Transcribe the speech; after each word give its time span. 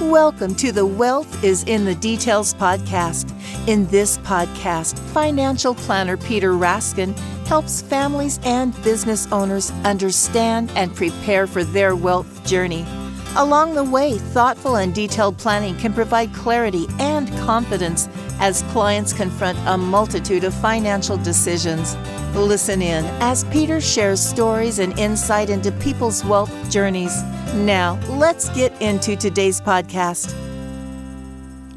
Welcome 0.00 0.54
to 0.56 0.70
the 0.70 0.86
Wealth 0.86 1.42
is 1.42 1.64
in 1.64 1.84
the 1.84 1.96
Details 1.96 2.54
podcast. 2.54 3.32
In 3.66 3.84
this 3.88 4.18
podcast, 4.18 4.96
financial 4.96 5.74
planner 5.74 6.16
Peter 6.16 6.52
Raskin 6.52 7.18
helps 7.48 7.82
families 7.82 8.38
and 8.44 8.80
business 8.84 9.26
owners 9.32 9.72
understand 9.82 10.70
and 10.76 10.94
prepare 10.94 11.48
for 11.48 11.64
their 11.64 11.96
wealth 11.96 12.46
journey. 12.46 12.86
Along 13.34 13.74
the 13.74 13.82
way, 13.82 14.18
thoughtful 14.18 14.76
and 14.76 14.94
detailed 14.94 15.36
planning 15.36 15.76
can 15.78 15.92
provide 15.92 16.32
clarity 16.32 16.86
and 17.00 17.26
confidence 17.40 18.08
as 18.38 18.62
clients 18.70 19.12
confront 19.12 19.58
a 19.66 19.76
multitude 19.76 20.44
of 20.44 20.54
financial 20.54 21.16
decisions. 21.16 21.96
Listen 22.34 22.82
in 22.82 23.04
as 23.20 23.44
Peter 23.44 23.80
shares 23.80 24.20
stories 24.20 24.78
and 24.78 24.98
insight 24.98 25.50
into 25.50 25.72
people's 25.72 26.24
wealth 26.24 26.70
journeys. 26.70 27.22
Now, 27.54 27.98
let's 28.08 28.48
get 28.50 28.80
into 28.80 29.16
today's 29.16 29.60
podcast. 29.60 30.34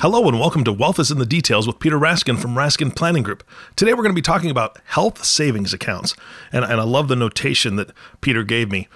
Hello 0.01 0.27
and 0.27 0.39
welcome 0.39 0.63
to 0.63 0.73
Wealth 0.73 0.97
is 0.97 1.11
in 1.11 1.19
the 1.19 1.27
Details 1.27 1.67
with 1.67 1.79
Peter 1.79 1.99
Raskin 1.99 2.39
from 2.39 2.55
Raskin 2.55 2.95
Planning 2.95 3.21
Group. 3.21 3.43
Today 3.75 3.93
we're 3.93 4.03
going 4.03 4.15
to 4.15 4.19
be 4.19 4.21
talking 4.23 4.49
about 4.49 4.79
health 4.85 5.23
savings 5.23 5.73
accounts. 5.73 6.15
And, 6.51 6.65
and 6.65 6.81
I 6.81 6.83
love 6.83 7.07
the 7.07 7.15
notation 7.15 7.75
that 7.75 7.91
Peter 8.19 8.43
gave 8.43 8.71
me. 8.71 8.87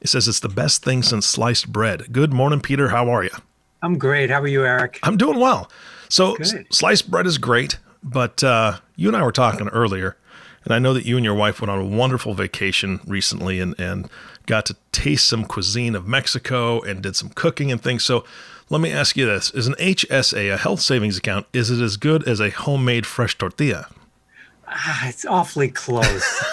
It 0.00 0.08
says 0.08 0.28
it's 0.28 0.40
the 0.40 0.48
best 0.48 0.82
thing 0.82 1.02
since 1.02 1.26
sliced 1.26 1.72
bread. 1.72 2.10
Good 2.10 2.32
morning, 2.32 2.60
Peter. 2.60 2.88
How 2.88 3.10
are 3.10 3.22
you? 3.22 3.30
I'm 3.82 3.98
great. 3.98 4.30
How 4.30 4.40
are 4.40 4.46
you, 4.46 4.64
Eric? 4.64 4.98
I'm 5.02 5.18
doing 5.18 5.38
well. 5.38 5.70
So, 6.08 6.36
sliced 6.70 7.10
bread 7.10 7.26
is 7.26 7.38
great, 7.38 7.78
but 8.02 8.42
uh, 8.42 8.78
you 8.96 9.08
and 9.08 9.16
I 9.16 9.22
were 9.22 9.32
talking 9.32 9.68
earlier, 9.68 10.16
and 10.64 10.72
I 10.72 10.78
know 10.78 10.94
that 10.94 11.06
you 11.06 11.16
and 11.16 11.24
your 11.24 11.34
wife 11.34 11.60
went 11.60 11.70
on 11.70 11.78
a 11.78 11.84
wonderful 11.84 12.34
vacation 12.34 13.00
recently 13.06 13.60
and, 13.60 13.78
and 13.78 14.08
got 14.46 14.66
to 14.66 14.76
taste 14.92 15.26
some 15.26 15.44
cuisine 15.44 15.94
of 15.94 16.06
Mexico 16.06 16.80
and 16.80 17.02
did 17.02 17.16
some 17.16 17.30
cooking 17.30 17.72
and 17.72 17.82
things. 17.82 18.04
So, 18.04 18.24
let 18.68 18.80
me 18.80 18.90
ask 18.90 19.16
you 19.16 19.26
this 19.26 19.50
Is 19.50 19.66
an 19.66 19.74
HSA, 19.74 20.54
a 20.54 20.56
health 20.56 20.80
savings 20.80 21.16
account, 21.16 21.46
is 21.52 21.70
it 21.70 21.82
as 21.82 21.96
good 21.96 22.26
as 22.28 22.40
a 22.40 22.50
homemade 22.50 23.06
fresh 23.06 23.36
tortilla? 23.36 23.88
Ah, 24.68 25.08
it's 25.08 25.24
awfully 25.24 25.68
close. 25.68 26.44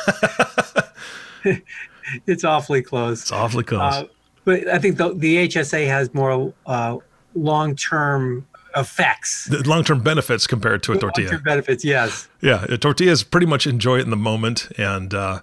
it's 2.28 2.44
awfully 2.44 2.82
close. 2.82 3.22
It's 3.22 3.32
awfully 3.32 3.64
close. 3.64 3.94
Uh, 3.94 4.08
but 4.46 4.68
I 4.68 4.78
think 4.78 4.98
the, 4.98 5.14
the 5.14 5.48
HSA 5.48 5.88
has 5.88 6.14
more 6.14 6.54
uh, 6.66 6.98
long-term 7.36 8.46
effects. 8.76 9.46
the 9.46 9.68
long 9.68 9.84
term 9.84 10.02
benefits 10.02 10.48
compared 10.48 10.84
to 10.84 10.94
a 10.94 10.98
tortilla. 10.98 11.26
Long-term 11.26 11.44
benefits, 11.44 11.86
yes. 11.86 12.28
Yeah, 12.42 12.66
a 12.68 12.78
tortillas 12.78 13.24
pretty 13.24 13.46
much 13.46 13.66
enjoy 13.66 14.00
it 14.00 14.02
in 14.02 14.10
the 14.10 14.18
moment 14.18 14.70
and 14.78 15.14
uh, 15.14 15.40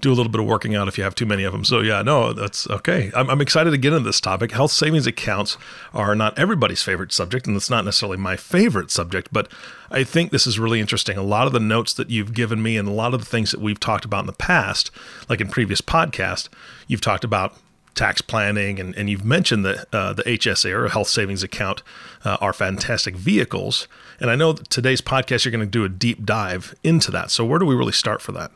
do 0.00 0.12
a 0.12 0.14
little 0.14 0.30
bit 0.30 0.40
of 0.40 0.46
working 0.46 0.76
out 0.76 0.86
if 0.86 0.96
you 0.96 1.04
have 1.04 1.14
too 1.14 1.26
many 1.26 1.42
of 1.42 1.52
them. 1.52 1.64
So 1.64 1.80
yeah, 1.80 2.02
no, 2.02 2.32
that's 2.32 2.68
okay. 2.70 3.10
I'm, 3.14 3.28
I'm 3.28 3.40
excited 3.40 3.72
to 3.72 3.78
get 3.78 3.92
into 3.92 4.04
this 4.04 4.20
topic. 4.20 4.52
Health 4.52 4.70
savings 4.70 5.06
accounts 5.06 5.56
are 5.92 6.14
not 6.14 6.38
everybody's 6.38 6.82
favorite 6.82 7.12
subject, 7.12 7.46
and 7.46 7.56
it's 7.56 7.70
not 7.70 7.84
necessarily 7.84 8.18
my 8.18 8.36
favorite 8.36 8.90
subject, 8.90 9.28
but 9.32 9.50
I 9.90 10.04
think 10.04 10.30
this 10.30 10.46
is 10.46 10.58
really 10.58 10.80
interesting. 10.80 11.16
A 11.16 11.22
lot 11.22 11.46
of 11.46 11.52
the 11.52 11.60
notes 11.60 11.92
that 11.94 12.10
you've 12.10 12.34
given 12.34 12.62
me 12.62 12.76
and 12.76 12.88
a 12.88 12.92
lot 12.92 13.14
of 13.14 13.20
the 13.20 13.26
things 13.26 13.50
that 13.50 13.60
we've 13.60 13.80
talked 13.80 14.04
about 14.04 14.20
in 14.20 14.26
the 14.26 14.32
past, 14.32 14.90
like 15.28 15.40
in 15.40 15.48
previous 15.48 15.80
podcasts, 15.80 16.48
you've 16.86 17.00
talked 17.00 17.24
about 17.24 17.56
tax 17.94 18.20
planning, 18.20 18.80
and, 18.80 18.94
and 18.96 19.08
you've 19.08 19.24
mentioned 19.24 19.64
that 19.64 19.86
uh, 19.92 20.12
the 20.12 20.22
HSA 20.24 20.72
or 20.72 20.88
health 20.88 21.08
savings 21.08 21.42
account 21.42 21.82
uh, 22.24 22.36
are 22.40 22.52
fantastic 22.52 23.16
vehicles. 23.16 23.88
And 24.20 24.30
I 24.30 24.36
know 24.36 24.54
today's 24.54 25.00
podcast, 25.00 25.44
you're 25.44 25.52
going 25.52 25.64
to 25.64 25.70
do 25.70 25.84
a 25.84 25.88
deep 25.88 26.24
dive 26.24 26.74
into 26.82 27.10
that. 27.10 27.30
So, 27.30 27.44
where 27.44 27.58
do 27.58 27.66
we 27.66 27.74
really 27.74 27.92
start 27.92 28.20
for 28.20 28.32
that? 28.32 28.50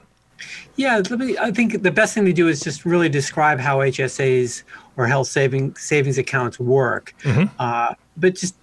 Yeah, 0.77 1.03
let 1.11 1.19
me, 1.19 1.37
I 1.37 1.51
think 1.51 1.83
the 1.83 1.91
best 1.91 2.15
thing 2.15 2.25
to 2.25 2.33
do 2.33 2.49
is 2.49 2.61
just 2.61 2.85
really 2.85 3.09
describe 3.09 3.59
how 3.59 3.79
HSAs 3.79 4.63
or 4.97 5.07
health 5.07 5.27
saving 5.27 5.75
savings 5.77 6.19
accounts 6.19 6.61
work. 6.61 7.15
Uh, 7.59 7.95
but 8.17 8.37
just 8.37 8.55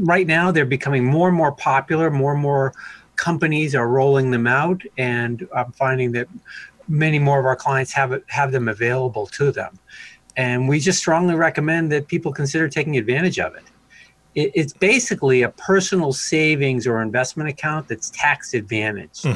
right 0.00 0.26
now, 0.26 0.50
they're 0.50 0.64
becoming 0.64 1.04
more 1.04 1.28
and 1.28 1.36
more 1.36 1.52
popular. 1.52 2.10
More 2.10 2.32
and 2.32 2.40
more 2.40 2.72
companies 3.16 3.74
are 3.74 3.88
rolling 3.88 4.30
them 4.30 4.46
out, 4.46 4.82
and 4.96 5.46
I'm 5.54 5.72
finding 5.72 6.12
that 6.12 6.28
many 6.88 7.18
more 7.18 7.40
of 7.40 7.46
our 7.46 7.56
clients 7.56 7.92
have 7.92 8.12
it, 8.12 8.24
have 8.28 8.52
them 8.52 8.68
available 8.68 9.26
to 9.28 9.52
them. 9.52 9.78
And 10.36 10.68
we 10.68 10.80
just 10.80 10.98
strongly 10.98 11.34
recommend 11.34 11.92
that 11.92 12.08
people 12.08 12.32
consider 12.32 12.68
taking 12.68 12.96
advantage 12.96 13.38
of 13.38 13.54
it. 13.54 13.62
it 14.34 14.52
it's 14.54 14.72
basically 14.72 15.42
a 15.42 15.50
personal 15.50 16.12
savings 16.12 16.86
or 16.86 17.02
investment 17.02 17.48
account 17.48 17.88
that's 17.88 18.10
tax 18.10 18.54
advantaged 18.54 19.26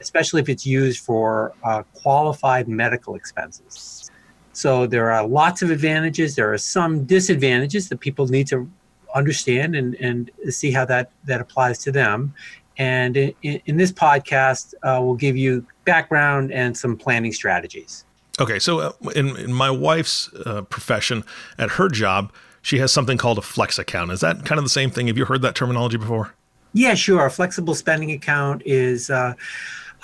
especially 0.00 0.40
if 0.40 0.48
it's 0.48 0.66
used 0.66 1.04
for 1.04 1.52
uh, 1.62 1.82
qualified 1.94 2.68
medical 2.68 3.14
expenses. 3.14 4.10
So 4.52 4.86
there 4.86 5.10
are 5.10 5.26
lots 5.26 5.62
of 5.62 5.70
advantages. 5.70 6.34
There 6.34 6.52
are 6.52 6.58
some 6.58 7.04
disadvantages 7.04 7.88
that 7.88 8.00
people 8.00 8.26
need 8.26 8.46
to 8.48 8.68
understand 9.14 9.76
and, 9.76 9.94
and 9.96 10.30
see 10.48 10.70
how 10.70 10.84
that, 10.86 11.12
that 11.24 11.40
applies 11.40 11.78
to 11.80 11.92
them. 11.92 12.34
And 12.78 13.16
in, 13.16 13.34
in 13.42 13.76
this 13.76 13.92
podcast, 13.92 14.74
uh, 14.82 15.00
we'll 15.02 15.14
give 15.14 15.36
you 15.36 15.66
background 15.84 16.50
and 16.52 16.76
some 16.76 16.96
planning 16.96 17.32
strategies. 17.32 18.04
Okay, 18.40 18.58
so 18.58 18.80
uh, 18.80 18.92
in, 19.14 19.36
in 19.36 19.52
my 19.52 19.70
wife's 19.70 20.32
uh, 20.46 20.62
profession, 20.62 21.24
at 21.58 21.72
her 21.72 21.88
job, 21.88 22.32
she 22.62 22.78
has 22.78 22.90
something 22.90 23.18
called 23.18 23.38
a 23.38 23.42
flex 23.42 23.78
account. 23.78 24.10
Is 24.10 24.20
that 24.20 24.44
kind 24.44 24.58
of 24.58 24.64
the 24.64 24.70
same 24.70 24.90
thing? 24.90 25.06
Have 25.08 25.18
you 25.18 25.26
heard 25.26 25.42
that 25.42 25.54
terminology 25.54 25.98
before? 25.98 26.34
Yeah, 26.72 26.94
sure. 26.94 27.26
A 27.26 27.30
flexible 27.30 27.74
spending 27.74 28.12
account 28.12 28.62
is, 28.64 29.10
uh, 29.10 29.34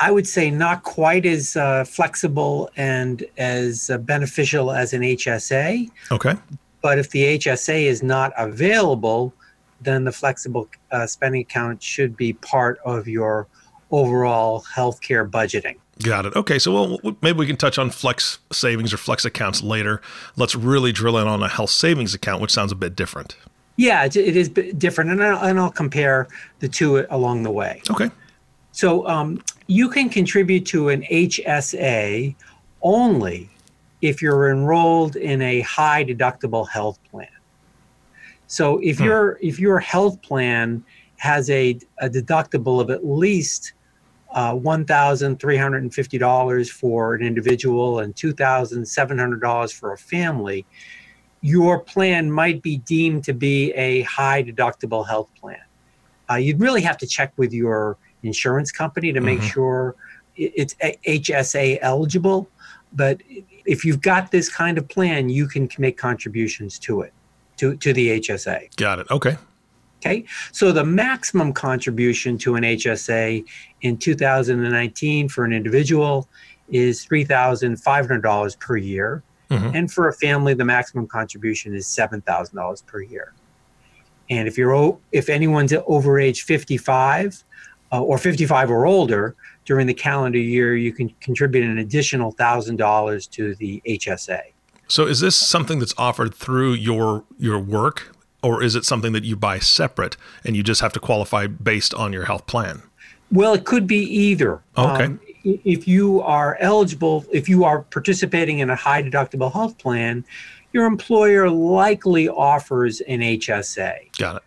I 0.01 0.11
would 0.11 0.27
say, 0.27 0.51
not 0.51 0.83
quite 0.83 1.25
as 1.25 1.57
uh, 1.57 1.85
flexible 1.85 2.71
and 2.77 3.25
as 3.39 3.91
uh, 3.91 3.99
beneficial 3.99 4.73
as 4.73 4.93
an 4.93 5.03
HSA. 5.03 5.91
Okay. 6.11 6.35
But 6.83 6.99
if 6.99 7.11
the 7.11 7.39
HSA 7.39 7.85
is 7.85 8.03
not 8.03 8.33
available, 8.37 9.33
then 9.81 10.05
the 10.05 10.13
flexible 10.13 10.69
uh, 10.91 11.07
spending 11.07 11.43
account 11.43 11.83
should 11.83 12.17
be 12.17 12.33
part 12.35 12.79
of 12.85 13.07
your 13.07 13.47
overall 13.91 14.65
healthcare 14.75 15.29
budgeting. 15.29 15.77
Got 16.03 16.27
it. 16.27 16.37
Okay, 16.37 16.59
so 16.59 16.73
well, 16.73 17.17
maybe 17.23 17.39
we 17.39 17.47
can 17.47 17.57
touch 17.57 17.79
on 17.79 17.91
flex 17.91 18.39
savings 18.53 18.93
or 18.93 18.99
flex 18.99 19.25
accounts 19.25 19.63
later. 19.63 20.03
Let's 20.37 20.55
really 20.55 20.93
drill 20.93 21.17
in 21.19 21.27
on 21.27 21.43
a 21.43 21.49
health 21.49 21.71
savings 21.71 22.13
account, 22.13 22.43
which 22.43 22.51
sounds 22.51 22.71
a 22.71 22.75
bit 22.75 22.95
different. 22.95 23.37
Yeah, 23.77 24.05
it, 24.05 24.17
it 24.17 24.37
is 24.37 24.49
different, 24.49 25.11
and 25.11 25.23
I'll, 25.23 25.45
and 25.45 25.59
I'll 25.59 25.71
compare 25.71 26.29
the 26.61 26.69
two 26.69 27.07
along 27.11 27.45
the 27.45 27.51
way. 27.51 27.83
Okay. 27.91 28.11
So 28.73 29.07
um, 29.09 29.43
you 29.69 29.89
can 29.89 30.11
contribute 30.11 30.67
to 30.67 30.91
an 30.91 31.03
HSA 31.05 32.35
only 32.83 33.49
if 34.03 34.21
you're 34.21 34.51
enrolled 34.51 35.17
in 35.17 35.41
a 35.41 35.61
high 35.63 36.05
deductible 36.05 36.69
health 36.69 36.99
plan. 37.11 37.29
So 38.49 38.79
if 38.79 39.01
your 39.01 39.39
if 39.41 39.59
your 39.59 39.79
health 39.79 40.21
plan 40.23 40.85
has 41.17 41.49
a, 41.51 41.79
a 41.99 42.09
deductible 42.09 42.81
of 42.81 42.91
at 42.91 43.05
least 43.05 43.73
uh, 44.37 44.55
$1,350 44.55 46.71
for 46.71 47.15
an 47.15 47.23
individual 47.23 47.99
and 48.01 48.15
$2,700 48.15 49.73
for 49.73 49.95
a 49.95 49.99
family, 49.99 50.67
your 51.41 51.81
plan 51.81 52.31
might 52.31 52.61
be 52.61 52.77
deemed 52.77 53.25
to 53.25 53.33
be 53.33 53.73
a 53.73 54.03
high 54.03 54.43
deductible 54.43 55.09
health 55.09 55.31
plan. 55.41 55.57
Uh, 56.31 56.35
you'd 56.35 56.61
really 56.61 56.83
have 56.83 56.99
to 56.99 57.07
check 57.07 57.33
with 57.39 57.55
your 57.55 57.97
insurance 58.23 58.71
company 58.71 59.11
to 59.11 59.23
make 59.23 59.41
sure 59.41 59.97
it's 60.37 60.75
HSA 60.75 61.79
eligible. 61.81 62.47
But 62.93 63.23
if 63.65 63.87
you've 63.87 64.03
got 64.03 64.31
this 64.31 64.51
kind 64.51 64.77
of 64.77 64.87
plan, 64.87 65.31
you 65.31 65.49
can 65.49 65.67
make 65.79 65.97
contributions 65.97 66.79
to 66.81 67.01
it, 67.01 67.15
to, 67.57 67.75
to 67.77 67.95
the 67.95 68.21
HSA. 68.21 68.77
Got 68.77 68.99
it. 68.99 69.07
Okay. 69.11 69.39
Okay, 70.07 70.25
so 70.53 70.73
the 70.73 70.85
maximum 70.85 71.53
contribution 71.53 72.39
to 72.39 72.55
an 72.55 72.63
HSA 72.63 73.45
in 73.83 73.97
2019 73.97 75.29
for 75.29 75.45
an 75.45 75.53
individual 75.53 76.29
is 76.71 77.05
$3,500 77.05 78.57
per 78.59 78.77
year. 78.77 79.23
Mhm. 79.51 79.75
And 79.75 79.93
for 79.93 80.09
a 80.09 80.13
family, 80.13 80.55
the 80.55 80.65
maximum 80.65 81.07
contribution 81.07 81.75
is 81.75 81.87
$7,000 81.87 82.83
per 82.83 83.01
year. 83.01 83.33
And 84.29 84.49
if 84.49 84.59
you're 84.59 84.99
if 85.13 85.29
anyone's 85.29 85.73
over 85.87 86.19
age 86.19 86.43
55 86.43 87.45
uh, 87.93 88.01
or 88.01 88.19
55 88.19 88.71
or 88.71 88.87
older 88.87 89.37
during 89.65 89.87
the 89.87 89.95
calendar 89.95 90.39
year, 90.39 90.77
you 90.77 90.93
can 90.93 91.15
contribute 91.21 91.65
an 91.65 91.79
additional 91.79 92.33
$1,000 92.33 93.31
to 93.31 93.55
the 93.57 93.81
HSA. 93.87 94.53
So 94.89 95.07
is 95.07 95.21
this 95.21 95.37
something 95.37 95.79
that's 95.79 95.95
offered 95.99 96.35
through 96.35 96.75
your 96.75 97.25
your 97.39 97.59
work, 97.59 98.16
or 98.47 98.63
is 98.63 98.77
it 98.77 98.85
something 98.85 99.13
that 99.13 99.25
you 99.25 99.35
buy 99.35 99.59
separate 99.59 100.17
and 100.45 100.55
you 100.55 100.63
just 100.63 100.81
have 100.81 100.93
to 100.93 101.01
qualify 101.01 101.49
based 101.49 101.93
on 101.95 102.13
your 102.13 102.27
health 102.27 102.47
plan? 102.47 102.81
Well, 103.33 103.55
it 103.55 103.65
could 103.65 103.89
be 103.89 103.99
either. 103.99 104.63
Okay. 104.79 105.05
Um, 105.05 105.21
if 105.45 105.89
you 105.89 106.21
are 106.23 106.57
eligible, 106.61 107.25
if 107.33 107.49
you 107.49 107.65
are 107.65 107.83
participating 107.83 108.61
in 108.61 108.71
a 108.71 108.77
high 108.77 109.03
deductible 109.03 109.53
health 109.53 109.79
plan, 109.79 110.25
your 110.73 110.87
employer 110.87 111.51
likely 111.51 112.29
offers 112.29 113.01
an 113.03 113.19
HSA. 113.19 114.17
Got 114.17 114.37
it. 114.37 114.43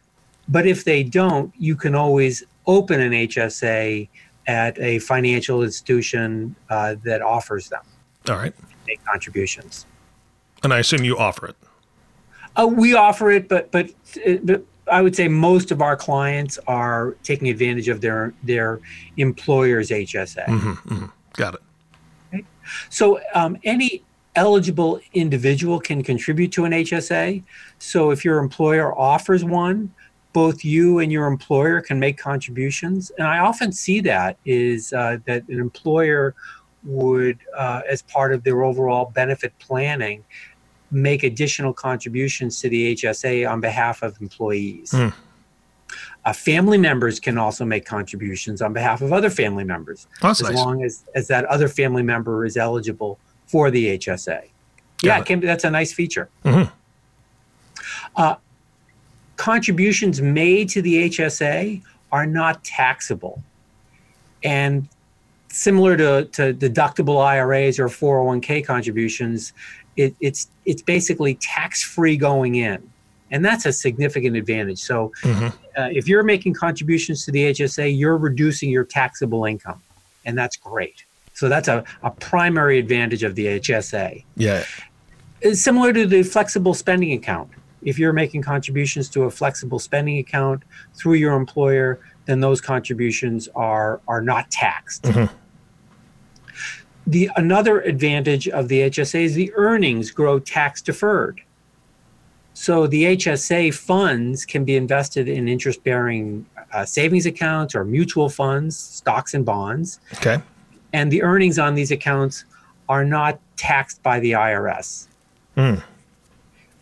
But 0.48 0.66
if 0.66 0.86
they 0.86 1.04
don't, 1.04 1.54
you 1.58 1.76
can 1.76 1.94
always 1.94 2.44
open 2.68 3.02
an 3.02 3.12
HSA 3.12 4.08
at 4.48 4.80
a 4.80 5.00
financial 5.00 5.62
institution 5.62 6.56
uh, 6.70 6.96
that 7.04 7.22
offers 7.22 7.68
them, 7.68 7.84
All 8.30 8.36
right. 8.36 8.54
make 8.88 9.04
contributions. 9.04 9.86
And 10.64 10.74
I 10.74 10.80
assume 10.80 11.04
you 11.04 11.18
offer 11.18 11.48
it. 11.48 11.58
Uh, 12.56 12.68
we 12.68 12.94
offer 12.94 13.32
it, 13.32 13.48
but 13.48 13.72
but 13.72 13.92
but 14.44 14.64
I 14.92 15.02
would 15.02 15.16
say 15.16 15.28
most 15.28 15.72
of 15.72 15.82
our 15.82 15.96
clients 15.96 16.60
are 16.68 17.16
taking 17.24 17.50
advantage 17.50 17.88
of 17.88 18.02
their 18.02 18.34
their 18.44 18.80
employer's 19.18 19.90
HSA. 19.90 20.46
Mm-hmm, 20.46 20.72
mm-hmm. 20.72 21.06
Got 21.34 21.56
it. 21.56 21.62
Okay. 22.34 22.46
So 22.90 23.20
um, 23.34 23.58
any 23.64 24.04
eligible 24.36 25.00
individual 25.14 25.80
can 25.80 26.04
contribute 26.04 26.52
to 26.54 26.66
an 26.66 26.72
HSA. 26.72 27.44
So 27.80 28.12
if 28.12 28.24
your 28.24 28.40
employer 28.40 28.98
offers 28.98 29.44
one, 29.44 29.92
both 30.34 30.64
you 30.64 31.00
and 31.00 31.12
your 31.12 31.26
employer 31.26 31.82
can 31.82 32.00
make 32.00 32.18
contributions. 32.18 33.12
And 33.18 33.28
I 33.28 33.40
often 33.40 33.72
see 33.72 34.00
that 34.02 34.38
is 34.46 34.94
uh, 34.94 35.18
that 35.26 35.48
an 35.50 35.60
employer 35.60 36.36
would, 36.84 37.40
uh, 37.58 37.82
as 37.90 38.02
part 38.04 38.34
of 38.34 38.44
their 38.44 38.64
overall 38.64 39.12
benefit 39.14 39.54
planning, 39.60 40.24
make 40.92 41.24
additional 41.24 41.74
contributions 41.74 42.60
to 42.62 42.70
the 42.70 42.96
HSA 42.96 43.50
on 43.50 43.62
behalf 43.62 44.02
of 44.02 44.20
employees. 44.22 44.92
Mm. 44.92 45.14
Uh, 46.26 46.34
family 46.34 46.78
members 46.78 47.20
can 47.20 47.38
also 47.38 47.66
make 47.66 47.86
contributions 47.86 48.62
on 48.62 48.74
behalf 48.74 49.02
of 49.02 49.14
other 49.14 49.30
family 49.30 49.64
members, 49.64 50.08
That's 50.22 50.42
as 50.42 50.50
nice. 50.50 50.58
long 50.58 50.84
as, 50.84 51.06
as 51.16 51.28
that 51.28 51.46
other 51.46 51.68
family 51.68 52.04
member 52.04 52.46
is 52.46 52.58
eligible 52.58 53.20
for 53.48 53.72
the 53.72 53.98
HSA. 53.98 54.50
yeah, 55.02 55.20
it. 55.20 55.26
Can, 55.26 55.40
that's 55.40 55.64
a 55.64 55.72
nice 55.72 55.94
feature. 55.94 56.30
Mm-hmm. 56.44 56.72
Uh, 58.16 58.36
contributions 59.38 60.22
made 60.22 60.70
to 60.70 60.82
the 60.82 61.10
HSA 61.10 61.82
are 62.12 62.26
not 62.26 62.64
taxable. 62.64 63.42
And 64.44 64.88
similar 65.50 65.98
to, 65.98 66.26
to 66.26 66.54
deductible 66.54 67.24
IRAs 67.24 67.80
or 67.80 67.88
401k 67.88 68.66
contributions, 68.66 69.54
it, 69.96 70.16
it's 70.20 70.48
it's 70.66 70.82
basically 70.82 71.36
tax 71.36 71.84
free 71.84 72.18
going 72.18 72.56
in, 72.56 72.90
and 73.32 73.44
that's 73.44 73.66
a 73.66 73.74
significant 73.74 74.36
advantage. 74.36 74.80
So, 74.80 75.12
mm-hmm. 75.22 75.48
uh, 75.80 75.90
if 75.92 76.08
you're 76.08 76.24
making 76.24 76.54
contributions 76.54 77.26
to 77.26 77.32
the 77.32 77.52
HSA, 77.52 77.98
you're 77.98 78.18
reducing 78.18 78.70
your 78.70 78.86
taxable 78.86 79.46
income, 79.46 79.82
and 80.26 80.38
that's 80.38 80.58
great. 80.58 81.06
So 81.34 81.48
that's 81.48 81.70
a, 81.70 81.86
a 82.04 82.12
primary 82.12 82.80
advantage 82.80 83.24
of 83.24 83.34
the 83.36 83.46
HSA. 83.46 84.26
Yeah. 84.36 84.66
It's 85.40 85.62
similar 85.62 85.94
to 85.94 86.06
the 86.06 86.22
flexible 86.24 86.74
spending 86.74 87.14
account. 87.14 87.50
If 87.82 87.98
you're 87.98 88.12
making 88.12 88.42
contributions 88.42 89.08
to 89.12 89.24
a 89.24 89.32
flexible 89.32 89.80
spending 89.80 90.18
account 90.18 90.64
through 90.96 91.14
your 91.14 91.36
employer, 91.36 92.02
then 92.26 92.42
those 92.42 92.60
contributions 92.60 93.48
are 93.56 94.02
are 94.08 94.22
not 94.22 94.52
taxed. 94.52 95.04
Mm-hmm 95.04 95.34
the 97.10 97.30
another 97.36 97.82
advantage 97.82 98.48
of 98.48 98.68
the 98.68 98.82
HSA 98.82 99.24
is 99.24 99.34
the 99.34 99.52
earnings 99.56 100.12
grow 100.12 100.38
tax 100.38 100.80
deferred. 100.82 101.42
So 102.54 102.86
the 102.86 103.16
HSA 103.16 103.74
funds 103.74 104.46
can 104.46 104.64
be 104.64 104.76
invested 104.76 105.28
in 105.28 105.48
interest 105.48 105.84
bearing 105.84 106.46
uh, 106.72 106.86
savings 106.86 107.26
accounts 107.26 107.74
or 107.74 107.84
mutual 107.84 108.30
funds, 108.30 108.78
stocks 108.78 109.34
and 109.34 109.44
bonds. 109.44 110.00
Okay. 110.16 110.40
And 110.94 111.12
the 111.12 111.24
earnings 111.24 111.58
on 111.58 111.74
these 111.74 111.90
accounts 111.90 112.46
are 112.88 113.04
not 113.04 113.40
taxed 113.56 114.04
by 114.04 114.20
the 114.20 114.34
IRS. 114.34 115.08
Mm. 115.58 115.82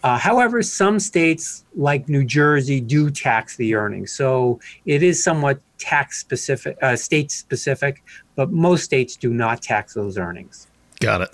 Uh, 0.04 0.18
however, 0.18 0.62
some 0.62 1.00
states 1.00 1.64
like 1.76 2.10
New 2.10 2.26
Jersey 2.26 2.82
do 2.82 3.10
tax 3.10 3.56
the 3.56 3.76
earnings, 3.76 4.12
so 4.12 4.60
it 4.86 5.04
is 5.04 5.24
somewhat 5.24 5.60
tax 5.78 6.20
specific, 6.20 6.78
uh, 6.82 6.96
state 6.96 7.32
specific, 7.32 8.04
but 8.36 8.52
most 8.52 8.84
states 8.84 9.16
do 9.16 9.34
not 9.34 9.62
tax 9.62 9.94
those 9.94 10.18
earnings. 10.18 10.68
Got 11.00 11.22
it. 11.22 11.30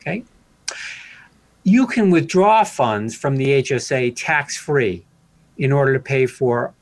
Okay. 0.00 0.24
You 1.64 1.86
can 1.86 2.10
withdraw 2.10 2.64
funds 2.64 3.14
from 3.14 3.36
the 3.36 3.62
HSA 3.62 4.14
tax 4.16 4.56
free 4.56 5.04
in 5.58 5.72
order 5.72 5.92
to 5.92 6.00
pay 6.00 6.26
for 6.26 6.72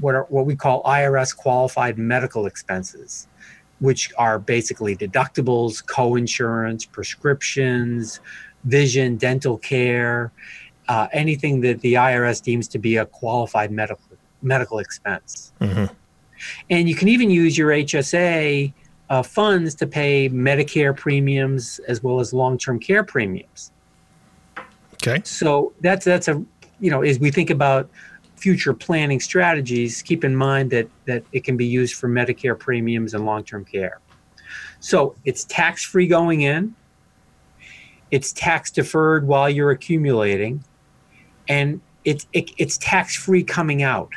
what 0.00 0.14
are 0.14 0.24
what 0.24 0.46
we 0.46 0.56
call 0.56 0.82
IRS 0.82 1.36
qualified 1.36 1.98
medical 1.98 2.46
expenses, 2.46 3.28
which 3.80 4.10
are 4.16 4.38
basically 4.38 4.96
deductibles, 4.96 5.86
co-insurance, 5.86 6.84
prescriptions, 6.84 8.20
vision, 8.64 9.16
dental 9.16 9.58
care, 9.58 10.32
uh, 10.88 11.06
anything 11.12 11.60
that 11.60 11.80
the 11.80 11.94
IRS 11.94 12.42
deems 12.42 12.66
to 12.68 12.78
be 12.78 12.96
a 12.96 13.06
qualified 13.06 13.70
medical 13.70 14.04
medical 14.42 14.78
expense. 14.78 15.52
Mm-hmm. 15.60 15.92
And 16.70 16.88
you 16.88 16.94
can 16.94 17.08
even 17.08 17.30
use 17.30 17.56
your 17.56 17.70
HSA 17.70 18.72
uh, 19.10 19.22
funds 19.22 19.74
to 19.76 19.86
pay 19.86 20.28
Medicare 20.28 20.96
premiums 20.96 21.78
as 21.88 22.02
well 22.02 22.20
as 22.20 22.32
long-term 22.32 22.78
care 22.78 23.04
premiums. 23.04 23.72
Okay. 24.94 25.22
So 25.24 25.72
that's 25.80 26.04
that's 26.04 26.28
a 26.28 26.44
you 26.80 26.90
know 26.90 27.02
as 27.02 27.18
we 27.18 27.30
think 27.30 27.50
about 27.50 27.88
future 28.36 28.74
planning 28.74 29.20
strategies, 29.20 30.02
keep 30.02 30.24
in 30.24 30.34
mind 30.34 30.70
that 30.70 30.88
that 31.06 31.24
it 31.32 31.44
can 31.44 31.56
be 31.56 31.66
used 31.66 31.94
for 31.94 32.08
Medicare 32.08 32.58
premiums 32.58 33.14
and 33.14 33.24
long-term 33.24 33.64
care. 33.64 34.00
So 34.80 35.14
it's 35.24 35.44
tax-free 35.44 36.06
going 36.06 36.42
in. 36.42 36.74
It's 38.10 38.32
tax 38.32 38.70
deferred 38.70 39.26
while 39.26 39.50
you're 39.50 39.70
accumulating, 39.70 40.64
and 41.48 41.80
it's 42.04 42.26
it, 42.32 42.50
it's 42.56 42.78
tax-free 42.78 43.44
coming 43.44 43.82
out. 43.82 44.10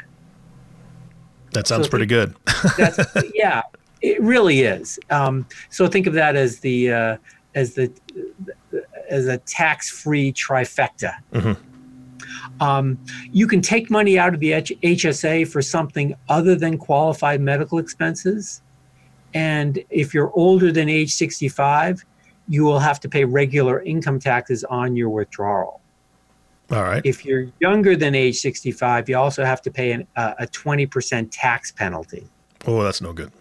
That 1.51 1.68
sounds 1.68 1.86
so 1.86 1.89
pretty 1.89 2.06
good. 2.06 2.36
that's 2.77 3.00
yeah, 3.33 3.62
it 4.01 4.21
really 4.21 4.62
is. 4.62 5.00
Um, 5.09 5.45
so 5.69 5.88
think 5.88 6.07
of 6.07 6.13
that 6.13 6.36
as 6.36 6.59
the 6.59 6.92
uh, 6.92 7.18
as 7.56 7.75
the 7.75 7.92
as 9.09 9.27
a 9.27 9.38
tax-free 9.39 10.33
trifecta. 10.33 11.13
Mm-hmm. 11.33 12.63
Um, 12.63 12.98
you 13.31 13.48
can 13.48 13.62
take 13.62 13.89
money 13.89 14.18
out 14.18 14.33
of 14.33 14.39
the 14.39 14.53
H- 14.53 14.74
HSA 14.81 15.48
for 15.48 15.62
something 15.62 16.15
other 16.30 16.56
than 16.56 16.77
qualified 16.77 17.42
medical 17.42 17.80
expenses, 17.80 18.62
and 19.33 19.83
if 19.89 20.13
you're 20.13 20.31
older 20.33 20.71
than 20.71 20.88
age 20.88 21.13
65, 21.13 22.06
you 22.48 22.63
will 22.63 22.80
have 22.80 23.00
to 23.01 23.09
pay 23.09 23.25
regular 23.25 23.81
income 23.81 24.19
taxes 24.19 24.63
on 24.63 24.95
your 24.95 25.09
withdrawal. 25.09 25.81
All 26.72 26.84
right. 26.84 27.02
If 27.06 27.26
you're 27.26 27.48
younger 27.60 27.96
than 27.96 28.16
age 28.16 28.38
65, 28.38 29.10
you 29.10 29.18
also 29.18 29.44
have 29.44 29.62
to 29.64 29.72
pay 29.72 29.92
an, 29.92 30.08
uh, 30.16 30.36
a 30.40 30.48
20% 30.48 31.28
tax 31.32 31.72
penalty. 31.72 32.28
Oh, 32.66 32.82
that's 32.84 33.02
no 33.02 33.12
good. 33.12 33.32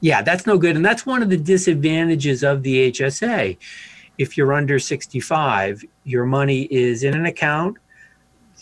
Yeah, 0.00 0.22
that's 0.22 0.46
no 0.46 0.56
good. 0.56 0.76
And 0.76 0.84
that's 0.84 1.04
one 1.04 1.22
of 1.22 1.30
the 1.30 1.36
disadvantages 1.36 2.44
of 2.44 2.62
the 2.62 2.92
HSA. 2.92 3.56
If 4.18 4.36
you're 4.36 4.52
under 4.52 4.78
65, 4.78 5.84
your 6.04 6.24
money 6.26 6.62
is 6.70 7.02
in 7.02 7.14
an 7.14 7.26
account 7.26 7.76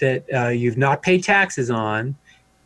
that 0.01 0.25
uh, 0.35 0.49
you've 0.49 0.79
not 0.79 1.03
paid 1.03 1.23
taxes 1.23 1.71
on. 1.71 2.17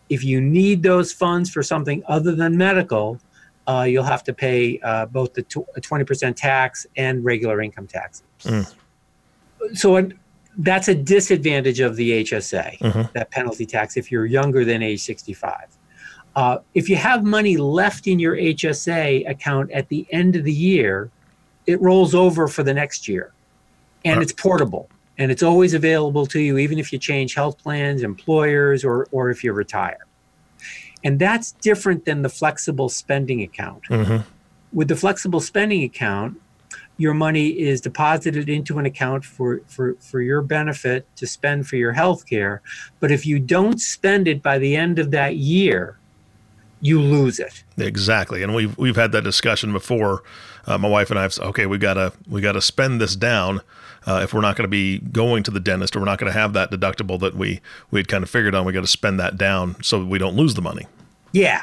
If 0.09 0.25
you 0.25 0.41
need 0.41 0.83
those 0.83 1.13
funds 1.13 1.51
for 1.51 1.63
something 1.63 2.03
other 2.07 2.35
than 2.35 2.57
medical, 2.57 3.19
uh, 3.67 3.83
you'll 3.83 4.05
have 4.05 4.25
to 4.25 4.33
pay 4.33 4.79
uh, 4.81 5.07
both 5.07 5.35
the 5.35 5.43
tw- 5.43 5.69
20% 5.77 6.35
tax 6.37 6.87
and 6.97 7.25
regular 7.25 7.61
income 7.61 7.87
taxes. 7.87 8.23
Mm. 8.41 8.75
So, 9.75 10.11
that's 10.59 10.89
a 10.89 10.95
disadvantage 10.95 11.81
of 11.81 11.97
the 11.97 12.25
HSA, 12.25 12.79
mm-hmm. 12.79 13.03
that 13.15 13.31
penalty 13.31 13.65
tax, 13.65 13.97
if 13.97 14.11
you're 14.11 14.27
younger 14.27 14.65
than 14.65 14.83
age 14.83 15.01
65. 15.03 15.67
Uh, 16.35 16.59
if 16.75 16.89
you 16.89 16.97
have 16.97 17.25
money 17.25 17.57
left 17.57 18.07
in 18.07 18.19
your 18.19 18.37
HSA 18.37 19.29
account 19.29 19.71
at 19.71 19.89
the 19.89 20.07
end 20.11 20.37
of 20.37 20.45
the 20.45 20.53
year, 20.53 21.11
it 21.67 21.81
rolls 21.81 22.15
over 22.15 22.49
for 22.49 22.63
the 22.63 22.75
next 22.75 23.09
year 23.09 23.33
and 24.05 24.23
it's 24.23 24.33
portable 24.33 24.89
and 25.17 25.31
it's 25.31 25.43
always 25.43 25.75
available 25.75 26.27
to 26.27 26.41
you, 26.41 26.59
even 26.59 26.79
if 26.79 26.93
you 26.93 26.99
change 26.99 27.35
health 27.35 27.59
plans, 27.59 28.03
employers, 28.03 28.85
or, 28.85 29.09
or 29.11 29.31
if 29.31 29.43
you 29.43 29.53
retire. 29.53 30.07
And 31.03 31.19
that's 31.19 31.53
different 31.53 32.05
than 32.05 32.23
the 32.23 32.29
flexible 32.29 32.89
spending 32.89 33.43
account. 33.43 33.83
Mm-hmm. 33.85 34.29
With 34.73 34.89
the 34.89 34.97
flexible 34.97 35.41
spending 35.41 35.83
account, 35.83 36.41
your 36.99 37.15
money 37.15 37.49
is 37.49 37.81
deposited 37.81 38.49
into 38.49 38.79
an 38.79 38.85
account 38.85 39.25
for, 39.25 39.61
for, 39.67 39.95
for 39.95 40.21
your 40.21 40.43
benefit 40.43 41.07
to 41.17 41.27
spend 41.27 41.67
for 41.67 41.77
your 41.77 41.93
health 41.93 42.27
care. 42.27 42.61
But 43.01 43.11
if 43.11 43.25
you 43.25 43.39
don't 43.39 43.81
spend 43.81 44.29
it 44.29 44.43
by 44.43 44.59
the 44.59 44.77
end 44.77 44.99
of 44.99 45.13
that 45.13 45.37
year, 45.37 45.97
you 46.81 47.01
lose 47.01 47.39
it. 47.39 47.65
Exactly. 47.77 48.43
And 48.43 48.55
we've, 48.55 48.77
we've 48.77 48.97
had 48.97 49.13
that 49.13 49.23
discussion 49.23 49.73
before. 49.73 50.23
Uh, 50.67 50.77
my 50.77 50.89
wife 50.89 51.11
and 51.11 51.19
I 51.19 51.23
have 51.23 51.33
said, 51.33 51.45
okay, 51.47 51.67
we 51.67 51.79
gotta, 51.79 52.13
we 52.29 52.41
gotta 52.41 52.61
spend 52.61 53.01
this 53.01 53.17
down. 53.17 53.61
Uh, 54.07 54.21
if 54.23 54.33
we're 54.33 54.41
not 54.41 54.57
going 54.57 54.65
to 54.65 54.69
be 54.69 54.99
going 54.99 55.43
to 55.43 55.51
the 55.51 55.61
dentist 55.61 55.95
or 55.95 55.99
we're 56.01 56.07
not 56.07 56.19
going 56.19 56.33
to 56.33 56.39
have 56.39 56.53
that 56.55 56.71
deductible 56.71 57.21
that 57.21 57.35
we, 57.35 57.61
we 57.91 58.01
had 58.01 58.09
kind 58.09 58.23
of 58.25 58.31
figured 58.31 58.55
on, 58.55 58.65
we 58.65 58.73
got 58.73 58.81
to 58.81 58.87
spend 58.87 59.21
that 59.21 59.37
down 59.37 59.81
so 59.83 60.03
we 60.03 60.19
don't 60.19 60.35
lose 60.37 60.55
the 60.55 60.63
money. 60.63 60.87
Yeah. 61.33 61.63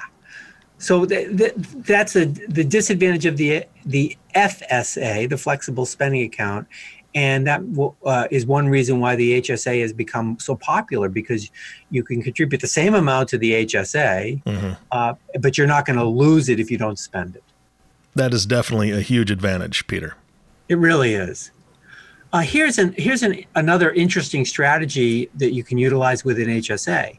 So 0.77 1.05
th- 1.05 1.37
th- 1.37 1.53
that's 1.55 2.15
a, 2.15 2.25
the 2.25 2.63
disadvantage 2.63 3.25
of 3.25 3.37
the 3.37 3.65
the 3.85 4.17
FSA, 4.35 5.29
the 5.29 5.37
flexible 5.37 5.85
spending 5.85 6.23
account, 6.23 6.67
and 7.15 7.47
that 7.47 7.61
uh, 8.05 8.27
is 8.29 8.45
one 8.45 8.67
reason 8.67 8.99
why 8.99 9.15
the 9.15 9.41
HSA 9.41 9.81
has 9.81 9.93
become 9.93 10.37
so 10.39 10.55
popular 10.55 11.07
because 11.07 11.49
you 11.89 12.03
can 12.03 12.21
contribute 12.21 12.59
the 12.59 12.67
same 12.67 12.93
amount 12.93 13.29
to 13.29 13.37
the 13.37 13.65
HSA, 13.65 14.43
mm-hmm. 14.43 14.73
uh, 14.91 15.13
but 15.39 15.57
you're 15.57 15.65
not 15.65 15.85
going 15.85 15.97
to 15.97 16.05
lose 16.05 16.49
it 16.49 16.59
if 16.59 16.69
you 16.69 16.77
don't 16.77 16.99
spend 16.99 17.37
it. 17.37 17.43
That 18.15 18.33
is 18.33 18.45
definitely 18.45 18.91
a 18.91 18.99
huge 18.99 19.31
advantage, 19.31 19.87
Peter. 19.87 20.15
It 20.67 20.77
really 20.77 21.13
is. 21.13 21.51
Uh, 22.33 22.39
here's 22.39 22.77
an 22.77 22.93
here's 22.97 23.23
an 23.23 23.45
another 23.55 23.91
interesting 23.91 24.43
strategy 24.43 25.29
that 25.35 25.53
you 25.53 25.63
can 25.63 25.77
utilize 25.77 26.25
within 26.25 26.49
HSA. 26.49 27.17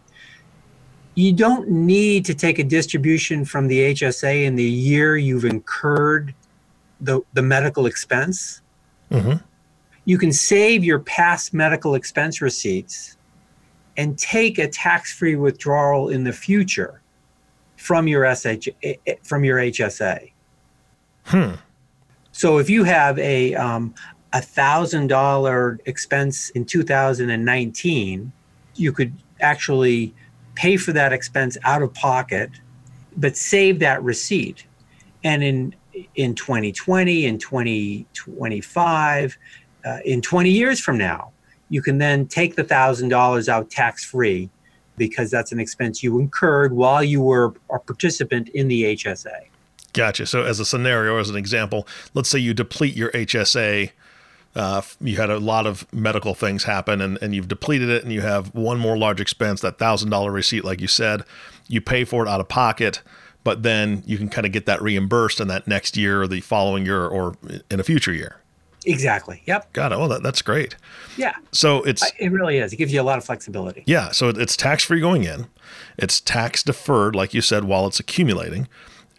You 1.17 1.33
don't 1.33 1.69
need 1.69 2.25
to 2.27 2.35
take 2.35 2.59
a 2.59 2.65
distribution 2.65 3.45
from 3.45 3.69
the 3.69 3.95
HSA 3.95 4.45
in 4.45 4.55
the 4.55 4.63
year 4.63 5.17
you've 5.17 5.47
incurred 5.47 6.35
the, 7.01 7.23
the 7.33 7.43
medical 7.43 7.87
expense. 7.87 8.61
Mm-hmm. 9.11 9.43
You 10.05 10.19
can 10.19 10.33
save 10.33 10.85
your 10.85 11.01
past 11.01 11.53
medical 11.53 11.95
expense 11.95 12.41
receipts 12.41 13.17
and 13.97 14.19
take 14.19 14.59
a 14.59 14.69
tax-free 14.69 15.37
withdrawal 15.37 16.11
in 16.11 16.23
the 16.23 16.33
future 16.33 17.01
from 17.77 18.07
your 18.07 18.25
SH 18.35 18.69
eh, 18.83 18.95
eh, 19.07 19.15
from 19.23 19.43
your 19.43 19.59
HSA. 19.59 20.33
Hmm. 21.25 21.53
So 22.33 22.59
if 22.59 22.69
you 22.69 22.85
have 22.85 23.19
a 23.19 23.55
um, 23.55 23.95
a 24.33 24.43
thousand 24.43 25.07
dollar 25.07 25.79
expense 25.87 26.51
in 26.51 26.67
2019, 26.67 28.33
you 28.75 28.93
could 28.93 29.13
actually 29.41 30.15
pay 30.57 30.77
for 30.77 30.93
that 30.93 31.13
expense 31.13 31.57
out 31.65 31.83
of 31.83 31.95
pocket, 31.95 32.51
but 33.17 33.37
save 33.37 33.79
that 33.79 34.03
receipt. 34.03 34.65
And 35.23 35.45
in 35.45 35.75
in 36.15 36.35
2020, 36.35 37.25
in 37.25 37.39
2025, 37.39 39.39
uh, 39.87 39.99
in 40.05 40.21
20 40.21 40.51
years 40.51 40.79
from 40.79 40.99
now, 40.99 41.33
you 41.71 41.81
can 41.81 41.99
then 41.99 42.27
take 42.27 42.55
the 42.55 42.65
thousand 42.65 43.09
dollars 43.09 43.49
out 43.49 43.71
tax 43.71 44.05
free 44.05 44.51
because 44.97 45.31
that's 45.31 45.53
an 45.53 45.61
expense 45.61 46.03
you 46.03 46.19
incurred 46.19 46.73
while 46.73 47.05
you 47.05 47.21
were 47.21 47.55
a 47.71 47.79
participant 47.79 48.49
in 48.51 48.69
the 48.69 48.97
HSA. 48.97 49.47
Gotcha. 49.93 50.27
So, 50.27 50.43
as 50.43 50.61
a 50.61 50.65
scenario, 50.65 51.19
as 51.19 51.31
an 51.31 51.37
example, 51.37 51.87
let's 52.15 52.29
say 52.29 52.39
you 52.39 52.53
deplete 52.53 52.95
your 52.95 53.11
HSA. 53.13 53.91
Uh, 54.57 54.81
you 55.01 55.17
had 55.17 55.29
a 55.29 55.39
lot 55.39 55.67
of 55.67 55.87
medical 55.93 56.35
things 56.35 56.65
happen 56.65 57.03
and, 57.03 57.19
and 57.21 57.35
you've 57.35 57.47
depleted 57.47 57.91
it, 57.91 58.03
and 58.03 58.13
you 58.13 58.23
have 58.23 58.55
one 58.55 58.79
more 58.79 58.97
large 58.97 59.21
expense, 59.21 59.61
that 59.61 59.79
$1,000 59.79 60.33
receipt, 60.33 60.65
like 60.65 60.81
you 60.81 60.89
said. 60.89 61.23
You 61.69 61.81
pay 61.83 62.05
for 62.05 62.25
it 62.25 62.29
out 62.29 62.41
of 62.41 62.49
pocket, 62.49 63.03
but 63.45 63.63
then 63.63 64.03
you 64.07 64.17
can 64.17 64.31
kind 64.31 64.47
of 64.47 64.53
get 64.53 64.65
that 64.67 64.81
reimbursed 64.81 65.41
in 65.41 65.49
that 65.49 65.69
next 65.69 65.97
year 65.97 66.23
or 66.23 66.27
the 66.27 66.41
following 66.41 66.87
year 66.87 67.07
or 67.07 67.35
in 67.71 67.81
a 67.81 67.85
future 67.85 68.13
year. 68.15 68.41
Exactly. 68.87 69.43
Yep. 69.47 69.73
Got 69.73 69.93
it. 69.93 69.97
Oh, 69.97 70.09
that, 70.09 70.23
that's 70.23 70.43
great. 70.43 70.77
Yeah. 71.17 71.35
So 71.53 71.83
it's 71.83 72.11
it 72.19 72.31
really 72.31 72.59
is. 72.59 72.73
It 72.73 72.77
gives 72.77 72.93
you 72.93 73.01
a 73.01 73.03
lot 73.03 73.19
of 73.19 73.25
flexibility. 73.25 73.83
Yeah. 73.87 74.11
So 74.13 74.29
it's 74.29 74.57
tax 74.57 74.85
free 74.85 75.01
going 75.01 75.25
in. 75.25 75.49
It's 75.99 76.21
tax 76.21 76.63
deferred, 76.63 77.15
like 77.15 77.35
you 77.35 77.41
said, 77.41 77.65
while 77.65 77.87
it's 77.87 78.01
accumulating, 78.01 78.69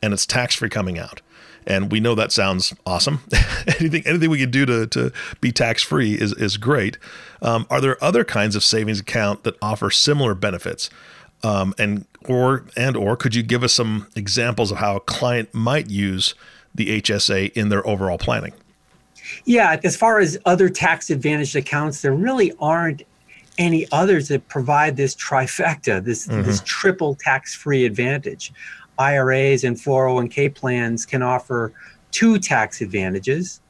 and 0.02 0.14
it's 0.14 0.26
tax 0.26 0.56
free 0.56 0.70
coming 0.70 0.98
out. 0.98 1.22
And 1.68 1.92
we 1.92 2.00
know 2.00 2.16
that 2.16 2.32
sounds 2.32 2.74
awesome. 2.86 3.20
anything 3.80 4.02
anything 4.08 4.30
we 4.30 4.40
can 4.40 4.50
do 4.50 4.66
to, 4.66 4.88
to 4.88 5.12
be 5.42 5.52
tax 5.52 5.84
free 5.84 6.14
is 6.14 6.34
is 6.34 6.58
great. 6.58 6.98
Um, 7.42 7.68
are 7.70 7.82
there 7.82 8.02
other 8.04 8.24
kinds 8.24 8.56
of 8.56 8.64
savings 8.64 9.02
account 9.02 9.44
that 9.44 9.56
offer 9.62 9.92
similar 9.92 10.34
benefits? 10.34 10.90
Um, 11.44 11.76
and 11.78 12.06
or 12.28 12.64
and 12.76 12.96
or 12.96 13.16
could 13.18 13.36
you 13.36 13.44
give 13.44 13.64
us 13.64 13.74
some 13.74 14.08
examples 14.16 14.72
of 14.72 14.78
how 14.78 14.96
a 14.96 15.00
client 15.02 15.54
might 15.54 15.90
use 15.90 16.34
the 16.74 17.02
HSA 17.02 17.52
in 17.52 17.70
their 17.70 17.86
overall 17.86 18.18
planning? 18.18 18.54
Yeah, 19.44 19.80
as 19.84 19.96
far 19.96 20.20
as 20.20 20.38
other 20.46 20.70
tax 20.70 21.10
advantaged 21.10 21.56
accounts, 21.56 22.02
there 22.02 22.14
really 22.14 22.54
aren't 22.60 23.04
any 23.58 23.88
others 23.92 24.28
that 24.30 24.48
provide 24.48 24.96
this 24.96 25.16
trifecta, 25.16 26.04
this 26.04 26.28
mm-hmm. 26.28 26.44
this 26.44 26.62
triple 26.66 27.16
tax-free 27.16 27.86
advantage. 27.86 28.54
IRAs 29.00 29.64
and 29.64 29.76
401k 29.76 30.54
plans 30.54 31.06
can 31.06 31.22
offer 31.22 31.74
two 32.12 32.40
tax 32.40 32.82
advantages, 32.82 33.62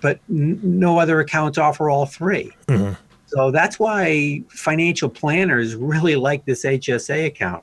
but 0.00 0.20
n- 0.28 0.60
no 0.62 0.98
other 0.98 1.20
accounts 1.20 1.58
offer 1.58 1.90
all 1.90 2.06
3 2.06 2.50
mm-hmm. 2.66 2.94
So 3.26 3.52
that's 3.52 3.78
why 3.78 4.42
financial 4.48 5.08
planners 5.08 5.76
really 5.76 6.16
like 6.16 6.44
this 6.46 6.64
HSA 6.64 7.26
account. 7.26 7.62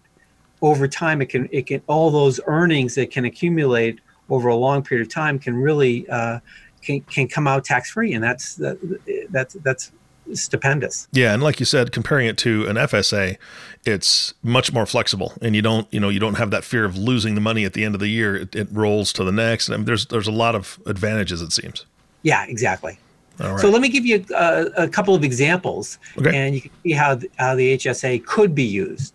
Over 0.61 0.87
time, 0.87 1.21
it 1.21 1.27
can 1.27 1.49
it 1.51 1.67
can 1.67 1.81
all 1.87 2.09
those 2.09 2.39
earnings 2.47 2.95
that 2.95 3.11
can 3.11 3.25
accumulate 3.25 3.99
over 4.29 4.47
a 4.47 4.55
long 4.55 4.81
period 4.81 5.05
of 5.05 5.13
time 5.13 5.37
can 5.37 5.57
really 5.57 6.07
uh, 6.09 6.39
can, 6.81 7.01
can 7.01 7.27
come 7.27 7.47
out 7.47 7.65
tax 7.65 7.91
free, 7.91 8.13
and 8.13 8.23
that's 8.23 8.55
that, 8.55 9.27
that's 9.29 9.55
that's 9.55 9.91
stupendous. 10.33 11.07
Yeah, 11.11 11.33
and 11.33 11.41
like 11.41 11.59
you 11.59 11.65
said, 11.65 11.91
comparing 11.91 12.27
it 12.27 12.37
to 12.39 12.67
an 12.67 12.75
FSA, 12.75 13.37
it's 13.85 14.33
much 14.43 14.73
more 14.73 14.85
flexible, 14.85 15.33
and 15.41 15.55
you 15.55 15.61
don't 15.61 15.91
you 15.93 15.99
know 15.99 16.09
you 16.09 16.19
don't 16.19 16.35
have 16.35 16.51
that 16.51 16.63
fear 16.63 16.85
of 16.85 16.97
losing 16.97 17.35
the 17.35 17.41
money 17.41 17.65
at 17.65 17.73
the 17.73 17.83
end 17.83 17.95
of 17.95 17.99
the 17.99 18.09
year. 18.09 18.35
It, 18.35 18.55
it 18.55 18.67
rolls 18.71 19.13
to 19.13 19.23
the 19.23 19.31
next, 19.31 19.67
and 19.67 19.75
I 19.75 19.77
mean, 19.77 19.85
there's 19.85 20.05
there's 20.07 20.27
a 20.27 20.31
lot 20.31 20.55
of 20.55 20.79
advantages. 20.85 21.41
It 21.41 21.51
seems. 21.51 21.85
Yeah, 22.23 22.45
exactly. 22.47 22.99
So 23.37 23.69
let 23.69 23.81
me 23.81 23.89
give 23.89 24.03
you 24.03 24.25
a, 24.35 24.65
a 24.77 24.87
couple 24.87 25.13
of 25.13 25.23
examples, 25.23 25.99
okay. 26.17 26.35
and 26.35 26.55
you 26.55 26.61
can 26.61 26.71
see 26.83 26.91
how 26.91 27.19
how 27.37 27.53
the 27.53 27.77
HSA 27.77 28.25
could 28.25 28.55
be 28.55 28.63
used. 28.63 29.13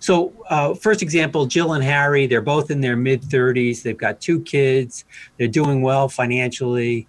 So, 0.00 0.32
uh, 0.48 0.74
first 0.74 1.02
example, 1.02 1.46
Jill 1.46 1.72
and 1.72 1.82
Harry, 1.82 2.26
they're 2.26 2.40
both 2.40 2.70
in 2.70 2.80
their 2.80 2.96
mid 2.96 3.22
30s. 3.22 3.82
They've 3.82 3.96
got 3.96 4.20
two 4.20 4.40
kids. 4.42 5.04
They're 5.38 5.48
doing 5.48 5.82
well 5.82 6.08
financially. 6.08 7.06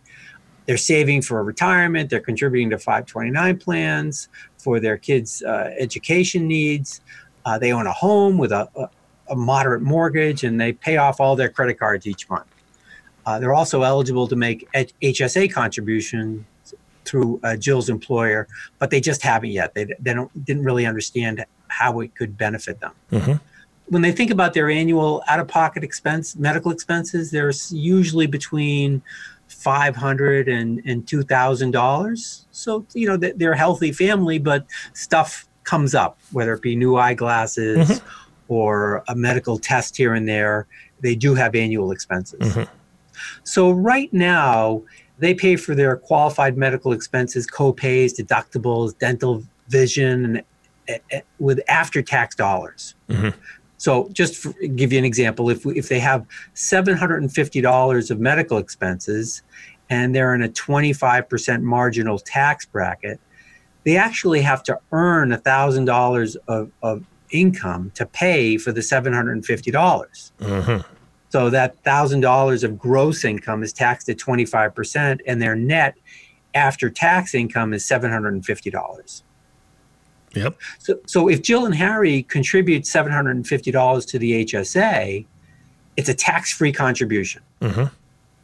They're 0.70 0.78
saving 0.78 1.24
for 1.24 1.44
retirement. 1.44 2.12
They're 2.12 2.20
contributing 2.20 2.70
to 2.70 2.78
529 2.78 3.58
plans 3.58 4.30
for 4.60 4.80
their 4.80 4.98
kids' 4.98 5.42
uh, 5.42 5.74
education 5.80 6.48
needs. 6.48 7.02
Uh, 7.44 7.58
they 7.58 7.74
own 7.74 7.88
a 7.88 7.92
home 7.92 8.38
with 8.38 8.52
a, 8.52 8.70
a, 8.76 8.88
a, 9.32 9.36
moderate 9.36 9.82
mortgage 9.82 10.44
and 10.44 10.62
they 10.62 10.74
pay 10.74 10.98
off 10.98 11.20
all 11.20 11.36
their 11.36 11.50
credit 11.50 11.80
cards 11.80 12.06
each 12.06 12.30
month. 12.30 12.46
Uh, 13.26 13.40
they're 13.40 13.56
also 13.56 13.82
eligible 13.82 14.28
to 14.28 14.36
make 14.36 14.72
HSA 14.74 15.52
contributions 15.52 16.46
through 17.04 17.40
uh, 17.44 17.56
Jill's 17.56 17.90
employer, 17.90 18.48
but 18.78 18.92
they 18.92 19.02
just 19.02 19.24
haven't 19.24 19.50
yet. 19.50 19.74
They, 19.74 19.86
they 20.00 20.14
don't 20.14 20.46
didn't 20.46 20.66
really 20.66 20.86
understand 20.86 21.44
how 21.70 22.00
it 22.02 22.14
could 22.14 22.38
benefit 22.38 22.80
them. 22.80 22.92
Mm-hmm. 23.12 23.34
When 23.88 24.04
they 24.04 24.12
think 24.12 24.30
about 24.30 24.54
their 24.54 24.70
annual 24.70 25.24
out-of-pocket 25.28 25.84
expense, 25.84 26.36
medical 26.36 26.72
expenses, 26.72 27.32
there's 27.32 27.72
usually 27.72 28.28
between 28.28 29.02
five 29.50 29.96
hundred 29.96 30.48
and 30.48 30.82
and 30.86 31.08
two 31.08 31.24
thousand 31.24 31.72
dollars. 31.72 32.46
So 32.52 32.86
you 32.94 33.08
know 33.08 33.18
they're 33.18 33.54
a 33.54 33.58
healthy 33.58 33.92
family, 33.92 34.40
but 34.40 34.66
stuff 34.94 35.48
comes 35.64 35.94
up, 35.94 36.18
whether 36.32 36.54
it 36.54 36.62
be 36.62 36.76
new 36.76 36.96
eyeglasses 36.96 37.90
mm-hmm. 37.90 38.08
or 38.48 39.04
a 39.08 39.16
medical 39.16 39.60
test 39.60 39.98
here 39.98 40.14
and 40.14 40.28
there. 40.28 40.68
They 41.02 41.16
do 41.16 41.36
have 41.36 41.56
annual 41.56 41.92
expenses. 41.92 42.40
Mm-hmm. 42.40 42.74
So 43.44 43.72
right 43.72 44.12
now, 44.14 44.84
they 45.18 45.34
pay 45.34 45.56
for 45.56 45.76
their 45.76 45.98
qualified 45.98 46.58
medical 46.58 46.92
expenses, 46.94 47.46
co-pays, 47.46 48.18
deductibles, 48.18 48.98
dental, 48.98 49.44
vision, 49.68 50.26
and 50.26 50.44
with 51.38 51.60
after 51.68 52.02
tax 52.02 52.36
dollars. 52.36 52.96
Mm-hmm. 53.10 53.38
So 53.80 54.10
just 54.12 54.36
for, 54.36 54.52
give 54.52 54.92
you 54.94 55.00
an 55.00 55.06
example, 55.06 55.50
if, 55.50 55.66
if 55.66 55.90
they 55.90 56.00
have 56.00 56.28
$750 56.54 58.12
of 58.12 58.20
medical 58.20 58.58
expenses 58.58 59.42
and 59.90 60.14
they're 60.14 60.36
in 60.36 60.44
a 60.44 60.50
25% 60.50 61.62
marginal 61.62 62.20
tax 62.20 62.66
bracket, 62.66 63.20
they 63.86 63.96
actually 63.96 64.42
have 64.42 64.62
to 64.64 64.78
earn 64.92 65.32
$1,000 65.32 66.36
of, 66.48 66.72
of 66.84 67.06
income 67.32 67.92
to 67.96 68.06
pay 68.06 68.58
for 68.58 68.74
the 68.74 68.82
$750. 68.82 69.42
Mm-hmm. 69.42 70.94
So 71.30 71.50
that 71.50 71.82
$1,000 71.84 72.64
of 72.64 72.78
gross 72.78 73.24
income 73.24 73.64
is 73.64 73.72
taxed 73.72 74.10
at 74.10 74.18
25%, 74.18 75.20
and 75.26 75.42
their 75.42 75.56
net 75.56 75.96
after 76.54 76.90
tax 76.90 77.34
income 77.34 77.74
is 77.74 77.86
$750. 77.86 79.24
Yep. 80.36 80.58
So, 80.80 81.00
so 81.06 81.28
if 81.28 81.42
Jill 81.42 81.66
and 81.66 81.76
Harry 81.76 82.24
contribute 82.24 82.86
seven 82.86 83.12
hundred 83.12 83.36
and 83.36 83.48
fifty 83.48 83.72
dollars 83.72 84.06
to 84.08 84.20
the 84.20 84.46
HSA, 84.46 85.26
it's 85.98 86.10
a 86.10 86.14
tax-free 86.14 86.72
contribution. 86.72 87.42
Mm-hmm. 87.62 87.94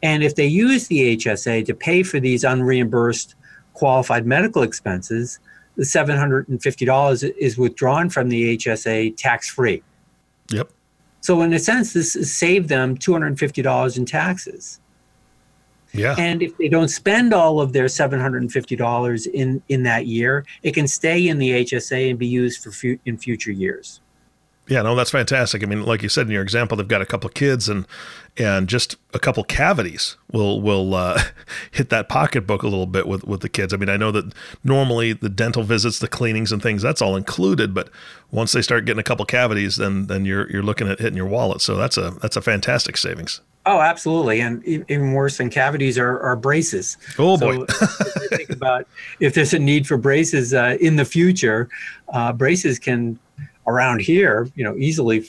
And 0.02 0.22
if 0.22 0.34
they 0.34 0.46
use 0.46 0.88
the 0.88 1.16
HSA 1.16 1.64
to 1.66 1.74
pay 1.74 2.02
for 2.02 2.20
these 2.20 2.44
unreimbursed 2.44 3.34
qualified 3.72 4.26
medical 4.26 4.62
expenses, 4.62 5.38
the 5.76 5.84
seven 5.84 6.16
hundred 6.16 6.48
and 6.48 6.60
fifty 6.62 6.84
dollars 6.84 7.22
is 7.22 7.56
withdrawn 7.56 8.10
from 8.10 8.28
the 8.28 8.56
HSA 8.56 9.16
tax-free. 9.16 9.82
Yep. 10.50 10.70
So 11.20 11.42
in 11.42 11.52
a 11.52 11.58
sense, 11.58 11.92
this 11.92 12.12
saved 12.32 12.68
them 12.68 12.96
two 12.96 13.12
hundred 13.12 13.28
and 13.28 13.38
fifty 13.38 13.62
dollars 13.62 13.96
in 13.96 14.06
taxes. 14.06 14.80
Yeah. 15.96 16.14
And 16.18 16.42
if 16.42 16.56
they 16.58 16.68
don't 16.68 16.88
spend 16.88 17.32
all 17.32 17.60
of 17.60 17.72
their 17.72 17.86
$750 17.86 19.26
in 19.28 19.62
in 19.68 19.82
that 19.84 20.06
year, 20.06 20.44
it 20.62 20.74
can 20.74 20.86
stay 20.86 21.28
in 21.28 21.38
the 21.38 21.64
HSA 21.64 22.10
and 22.10 22.18
be 22.18 22.26
used 22.26 22.62
for 22.62 22.70
fu- 22.70 22.98
in 23.04 23.16
future 23.18 23.52
years. 23.52 24.00
Yeah, 24.68 24.82
no, 24.82 24.96
that's 24.96 25.12
fantastic. 25.12 25.62
I 25.62 25.66
mean, 25.66 25.84
like 25.84 26.02
you 26.02 26.08
said 26.08 26.26
in 26.26 26.32
your 26.32 26.42
example, 26.42 26.76
they've 26.76 26.88
got 26.88 27.00
a 27.00 27.06
couple 27.06 27.28
of 27.28 27.34
kids 27.34 27.68
and 27.68 27.86
and 28.36 28.68
just 28.68 28.96
a 29.14 29.18
couple 29.18 29.44
cavities 29.44 30.16
will 30.32 30.60
will 30.60 30.94
uh, 30.94 31.22
hit 31.70 31.88
that 31.90 32.08
pocketbook 32.08 32.62
a 32.62 32.66
little 32.66 32.86
bit 32.86 33.06
with 33.06 33.24
with 33.24 33.42
the 33.42 33.48
kids. 33.48 33.72
I 33.72 33.76
mean, 33.76 33.88
I 33.88 33.96
know 33.96 34.10
that 34.10 34.34
normally 34.64 35.12
the 35.12 35.28
dental 35.28 35.62
visits, 35.62 36.00
the 36.00 36.08
cleanings 36.08 36.50
and 36.50 36.60
things, 36.60 36.82
that's 36.82 37.00
all 37.00 37.14
included, 37.14 37.74
but 37.74 37.90
once 38.32 38.52
they 38.52 38.62
start 38.62 38.86
getting 38.86 39.00
a 39.00 39.04
couple 39.04 39.24
cavities, 39.24 39.76
then 39.76 40.08
then 40.08 40.24
you're 40.24 40.50
you're 40.50 40.64
looking 40.64 40.88
at 40.88 40.98
hitting 40.98 41.16
your 41.16 41.26
wallet. 41.26 41.60
So 41.60 41.76
that's 41.76 41.96
a 41.96 42.10
that's 42.20 42.36
a 42.36 42.42
fantastic 42.42 42.96
savings. 42.96 43.40
Oh, 43.68 43.80
absolutely, 43.80 44.40
and 44.40 44.64
even 44.64 45.12
worse 45.12 45.38
than 45.38 45.50
cavities 45.50 45.98
are, 45.98 46.20
are 46.20 46.36
braces. 46.36 46.96
Oh 47.18 47.36
boy! 47.36 47.64
Think 48.30 48.50
about 48.50 48.86
if 49.18 49.34
there's 49.34 49.52
a 49.52 49.58
need 49.58 49.88
for 49.88 49.96
braces 49.96 50.54
uh, 50.54 50.76
in 50.80 50.94
the 50.94 51.04
future, 51.04 51.68
uh, 52.12 52.32
braces 52.32 52.78
can 52.78 53.18
around 53.66 54.02
here, 54.02 54.48
you 54.54 54.62
know, 54.62 54.76
easily 54.76 55.28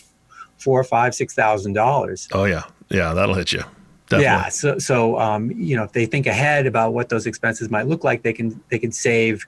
four, 0.58 0.84
five, 0.84 1.16
six 1.16 1.34
thousand 1.34 1.74
dollars. 1.74 2.28
Oh 2.32 2.46
yeah, 2.46 2.66
yeah, 2.90 3.14
that'll 3.16 3.34
hit 3.34 3.54
you. 3.54 3.64
Definitely. 4.10 4.24
Yeah. 4.24 4.50
So, 4.50 4.78
so 4.78 5.20
um, 5.20 5.52
you 5.52 5.76
know, 5.76 5.84
if 5.84 5.92
they 5.92 6.06
think 6.06 6.28
ahead 6.28 6.68
about 6.68 6.94
what 6.94 7.10
those 7.10 7.26
expenses 7.26 7.70
might 7.70 7.88
look 7.88 8.04
like, 8.04 8.22
they 8.22 8.34
can 8.34 8.62
they 8.70 8.78
can 8.78 8.92
save 8.92 9.46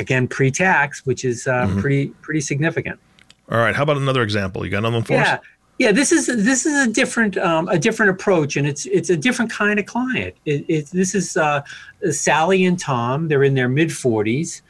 again 0.00 0.28
pre-tax, 0.28 1.06
which 1.06 1.24
is 1.24 1.46
uh, 1.46 1.66
mm-hmm. 1.66 1.80
pretty 1.80 2.08
pretty 2.20 2.40
significant. 2.40 2.98
All 3.50 3.58
right. 3.58 3.74
How 3.74 3.84
about 3.84 3.96
another 3.96 4.22
example? 4.22 4.64
You 4.64 4.70
got 4.70 4.78
another 4.78 4.96
one 4.96 5.04
for 5.04 5.14
yeah. 5.14 5.34
us? 5.34 5.40
Yeah. 5.78 5.92
This 5.92 6.12
is 6.12 6.26
this 6.26 6.66
is 6.66 6.86
a 6.86 6.90
different 6.90 7.36
um, 7.38 7.68
a 7.68 7.78
different 7.78 8.10
approach, 8.10 8.56
and 8.56 8.66
it's 8.66 8.86
it's 8.86 9.10
a 9.10 9.16
different 9.16 9.50
kind 9.50 9.78
of 9.78 9.86
client. 9.86 10.34
It, 10.44 10.64
it's 10.68 10.90
this 10.90 11.14
is 11.14 11.36
uh, 11.36 11.62
Sally 12.10 12.64
and 12.64 12.78
Tom. 12.78 13.28
They're 13.28 13.44
in 13.44 13.54
their 13.54 13.68
mid 13.68 13.92
forties. 13.92 14.62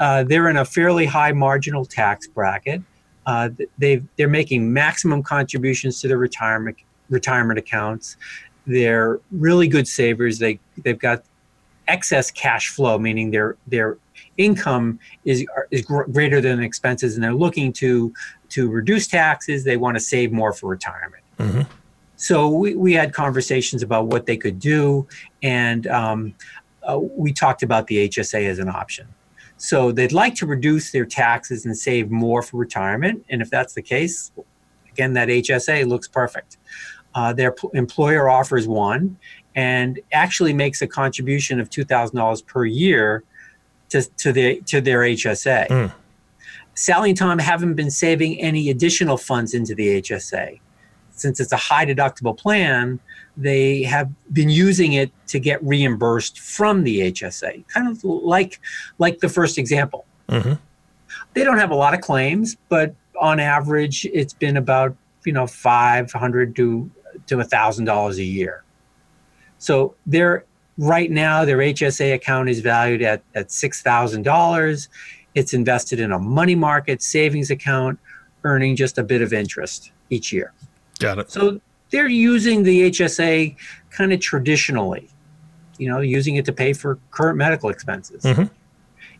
Uh, 0.00 0.24
they're 0.24 0.48
in 0.48 0.56
a 0.56 0.64
fairly 0.64 1.06
high 1.06 1.32
marginal 1.32 1.84
tax 1.84 2.26
bracket. 2.26 2.82
Uh, 3.26 3.50
they 3.78 4.02
they're 4.16 4.28
making 4.28 4.72
maximum 4.72 5.22
contributions 5.22 6.00
to 6.00 6.08
their 6.08 6.18
retirement 6.18 6.76
retirement 7.08 7.58
accounts. 7.58 8.16
They're 8.66 9.20
really 9.30 9.68
good 9.68 9.86
savers. 9.86 10.38
They 10.38 10.58
they've 10.78 10.98
got 10.98 11.24
excess 11.88 12.30
cash 12.30 12.68
flow, 12.68 12.98
meaning 12.98 13.30
their 13.30 13.56
their 13.66 13.98
income 14.38 14.98
is 15.24 15.44
is 15.70 15.82
gr- 15.82 16.04
greater 16.04 16.40
than 16.40 16.60
expenses, 16.62 17.14
and 17.14 17.22
they're 17.22 17.34
looking 17.34 17.72
to 17.74 18.12
to 18.52 18.70
reduce 18.70 19.06
taxes. 19.06 19.64
They 19.64 19.76
want 19.76 19.96
to 19.96 20.00
save 20.00 20.32
more 20.32 20.52
for 20.52 20.68
retirement. 20.68 21.22
Mm-hmm. 21.38 21.62
So 22.16 22.48
we, 22.48 22.74
we 22.74 22.92
had 22.92 23.12
conversations 23.12 23.82
about 23.82 24.06
what 24.06 24.26
they 24.26 24.36
could 24.36 24.58
do, 24.58 25.08
and 25.42 25.86
um, 25.88 26.34
uh, 26.88 26.98
we 26.98 27.32
talked 27.32 27.62
about 27.62 27.88
the 27.88 28.08
HSA 28.08 28.46
as 28.48 28.58
an 28.58 28.68
option. 28.68 29.08
So 29.56 29.92
they'd 29.92 30.12
like 30.12 30.34
to 30.36 30.46
reduce 30.46 30.92
their 30.92 31.04
taxes 31.04 31.66
and 31.66 31.76
save 31.76 32.10
more 32.10 32.42
for 32.42 32.56
retirement. 32.56 33.24
And 33.28 33.42
if 33.42 33.50
that's 33.50 33.74
the 33.74 33.82
case, 33.82 34.32
again, 34.90 35.12
that 35.14 35.28
HSA 35.28 35.86
looks 35.86 36.08
perfect 36.08 36.58
uh, 37.14 37.32
their 37.32 37.52
p- 37.52 37.68
employer 37.74 38.28
offers 38.28 38.66
one 38.66 39.16
and 39.54 40.00
actually 40.12 40.52
makes 40.52 40.80
a 40.82 40.86
contribution 40.86 41.60
of 41.60 41.68
$2,000 41.68 42.46
per 42.46 42.64
year 42.64 43.22
to, 43.90 44.02
to, 44.16 44.32
the, 44.32 44.60
to 44.62 44.80
their 44.80 45.00
HSA. 45.00 45.68
Mm. 45.68 45.92
Sally 46.74 47.10
and 47.10 47.18
Tom 47.18 47.38
haven't 47.38 47.74
been 47.74 47.90
saving 47.90 48.40
any 48.40 48.70
additional 48.70 49.16
funds 49.16 49.54
into 49.54 49.74
the 49.74 50.00
HSA. 50.00 50.60
Since 51.10 51.40
it's 51.40 51.52
a 51.52 51.56
high 51.56 51.84
deductible 51.84 52.36
plan, 52.36 52.98
they 53.36 53.82
have 53.82 54.10
been 54.32 54.48
using 54.48 54.94
it 54.94 55.10
to 55.28 55.38
get 55.38 55.62
reimbursed 55.62 56.40
from 56.40 56.84
the 56.84 57.12
HSA, 57.12 57.66
kind 57.68 57.88
of 57.88 58.02
like, 58.04 58.60
like 58.98 59.20
the 59.20 59.28
first 59.28 59.58
example. 59.58 60.06
Mm-hmm. 60.28 60.54
They 61.34 61.44
don't 61.44 61.58
have 61.58 61.70
a 61.70 61.74
lot 61.74 61.94
of 61.94 62.00
claims, 62.00 62.56
but 62.68 62.94
on 63.20 63.38
average, 63.40 64.06
it's 64.06 64.32
been 64.32 64.56
about 64.56 64.96
you 65.24 65.32
know 65.32 65.46
500 65.46 66.56
to 66.56 66.90
to 67.26 67.40
a 67.40 67.44
$1,000 67.44 68.16
a 68.16 68.24
year. 68.24 68.64
So 69.58 69.94
they're 70.06 70.44
right 70.78 71.10
now 71.10 71.44
their 71.44 71.58
HSA 71.58 72.14
account 72.14 72.48
is 72.48 72.60
valued 72.60 73.02
at, 73.02 73.22
at 73.34 73.48
$6,000. 73.48 74.88
It's 75.34 75.54
invested 75.54 76.00
in 76.00 76.12
a 76.12 76.18
money 76.18 76.54
market 76.54 77.02
savings 77.02 77.50
account, 77.50 77.98
earning 78.44 78.76
just 78.76 78.98
a 78.98 79.02
bit 79.02 79.22
of 79.22 79.32
interest 79.32 79.92
each 80.10 80.32
year. 80.32 80.52
Got 80.98 81.18
it. 81.18 81.30
So 81.30 81.60
they're 81.90 82.08
using 82.08 82.62
the 82.62 82.90
HSA 82.90 83.56
kind 83.90 84.12
of 84.12 84.20
traditionally, 84.20 85.08
you 85.78 85.88
know, 85.88 86.00
using 86.00 86.36
it 86.36 86.44
to 86.46 86.52
pay 86.52 86.72
for 86.72 86.98
current 87.10 87.38
medical 87.38 87.70
expenses. 87.70 88.22
Mm-hmm. 88.24 88.44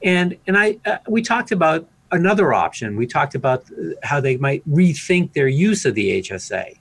And 0.03 0.37
and 0.47 0.59
I 0.59 0.79
uh, 0.85 0.99
we 1.09 1.23
talked 1.23 1.53
about 1.53 1.89
another 2.11 2.53
option. 2.53 2.97
We 2.97 3.07
talked 3.07 3.35
about 3.35 3.65
how 4.03 4.21
they 4.21 4.37
might 4.37 4.69
rethink 4.69 5.33
their 5.33 5.49
use 5.49 5.85
of 5.85 5.95
the 5.95 6.21
HSA 6.23 6.79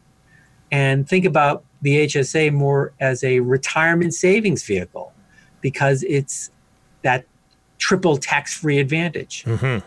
and 0.72 1.08
think 1.08 1.26
about 1.26 1.64
the 1.82 2.06
HSA 2.08 2.54
more 2.54 2.94
as 3.00 3.24
a 3.24 3.40
retirement 3.40 4.14
savings 4.14 4.64
vehicle 4.64 5.14
because 5.62 6.04
it's 6.04 6.50
that 7.04 7.26
triple 7.82 8.16
tax 8.16 8.54
free 8.54 8.80
advantage. 8.80 9.44
Mm-hmm. 9.44 9.86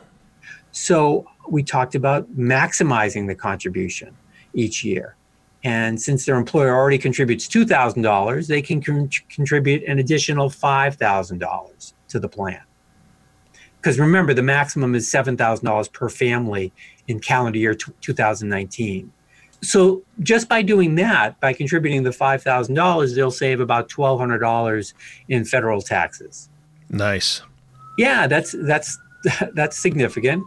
So 0.73 1.27
we 1.49 1.63
talked 1.63 1.95
about 1.95 2.31
maximizing 2.37 3.27
the 3.27 3.35
contribution 3.35 4.15
each 4.53 4.85
year. 4.85 5.17
And 5.63 6.01
since 6.01 6.27
their 6.27 6.37
employer 6.37 6.75
already 6.75 6.99
contributes 6.99 7.49
$2,000, 7.49 8.47
they 8.49 8.61
can 8.61 8.83
con- 8.83 9.09
contribute 9.31 9.83
an 9.85 9.99
additional 9.99 10.51
$5,000 10.51 11.93
to 12.09 12.21
the 12.21 12.29
plan. 12.29 12.61
Because 13.77 13.99
remember, 13.99 14.35
the 14.35 14.43
maximum 14.43 14.95
is 14.95 15.11
$7,000 15.11 15.93
per 15.93 16.09
family 16.11 16.73
in 17.07 17.21
calendar 17.21 17.59
year 17.59 17.75
t- 17.75 17.93
2019 18.01 19.11
so 19.65 20.03
just 20.21 20.49
by 20.49 20.63
doing 20.63 20.95
that, 20.97 21.41
by 21.41 21.53
contributing 21.53 22.03
the 22.03 22.13
five 22.13 22.43
thousand 22.43 22.75
dollars, 22.75 23.15
they'll 23.15 23.31
save 23.31 23.61
about 23.61 23.89
twelve 23.89 24.21
hundred 24.21 24.39
dollars 24.41 24.95
in 25.29 25.45
federal 25.45 25.81
taxes. 25.81 26.49
Nice. 26.91 27.43
Yeah, 27.99 28.27
that's 28.27 28.55
that's 28.59 28.99
that's 29.53 29.79
significant. 29.79 30.45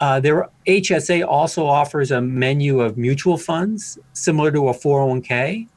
Uh, 0.00 0.18
their 0.18 0.48
HSA 0.66 1.26
also 1.26 1.66
offers 1.66 2.10
a 2.10 2.20
menu 2.20 2.80
of 2.80 2.96
mutual 2.96 3.36
funds 3.36 3.98
similar 4.14 4.50
to 4.50 4.68
a 4.68 4.72
401k, 4.72 5.68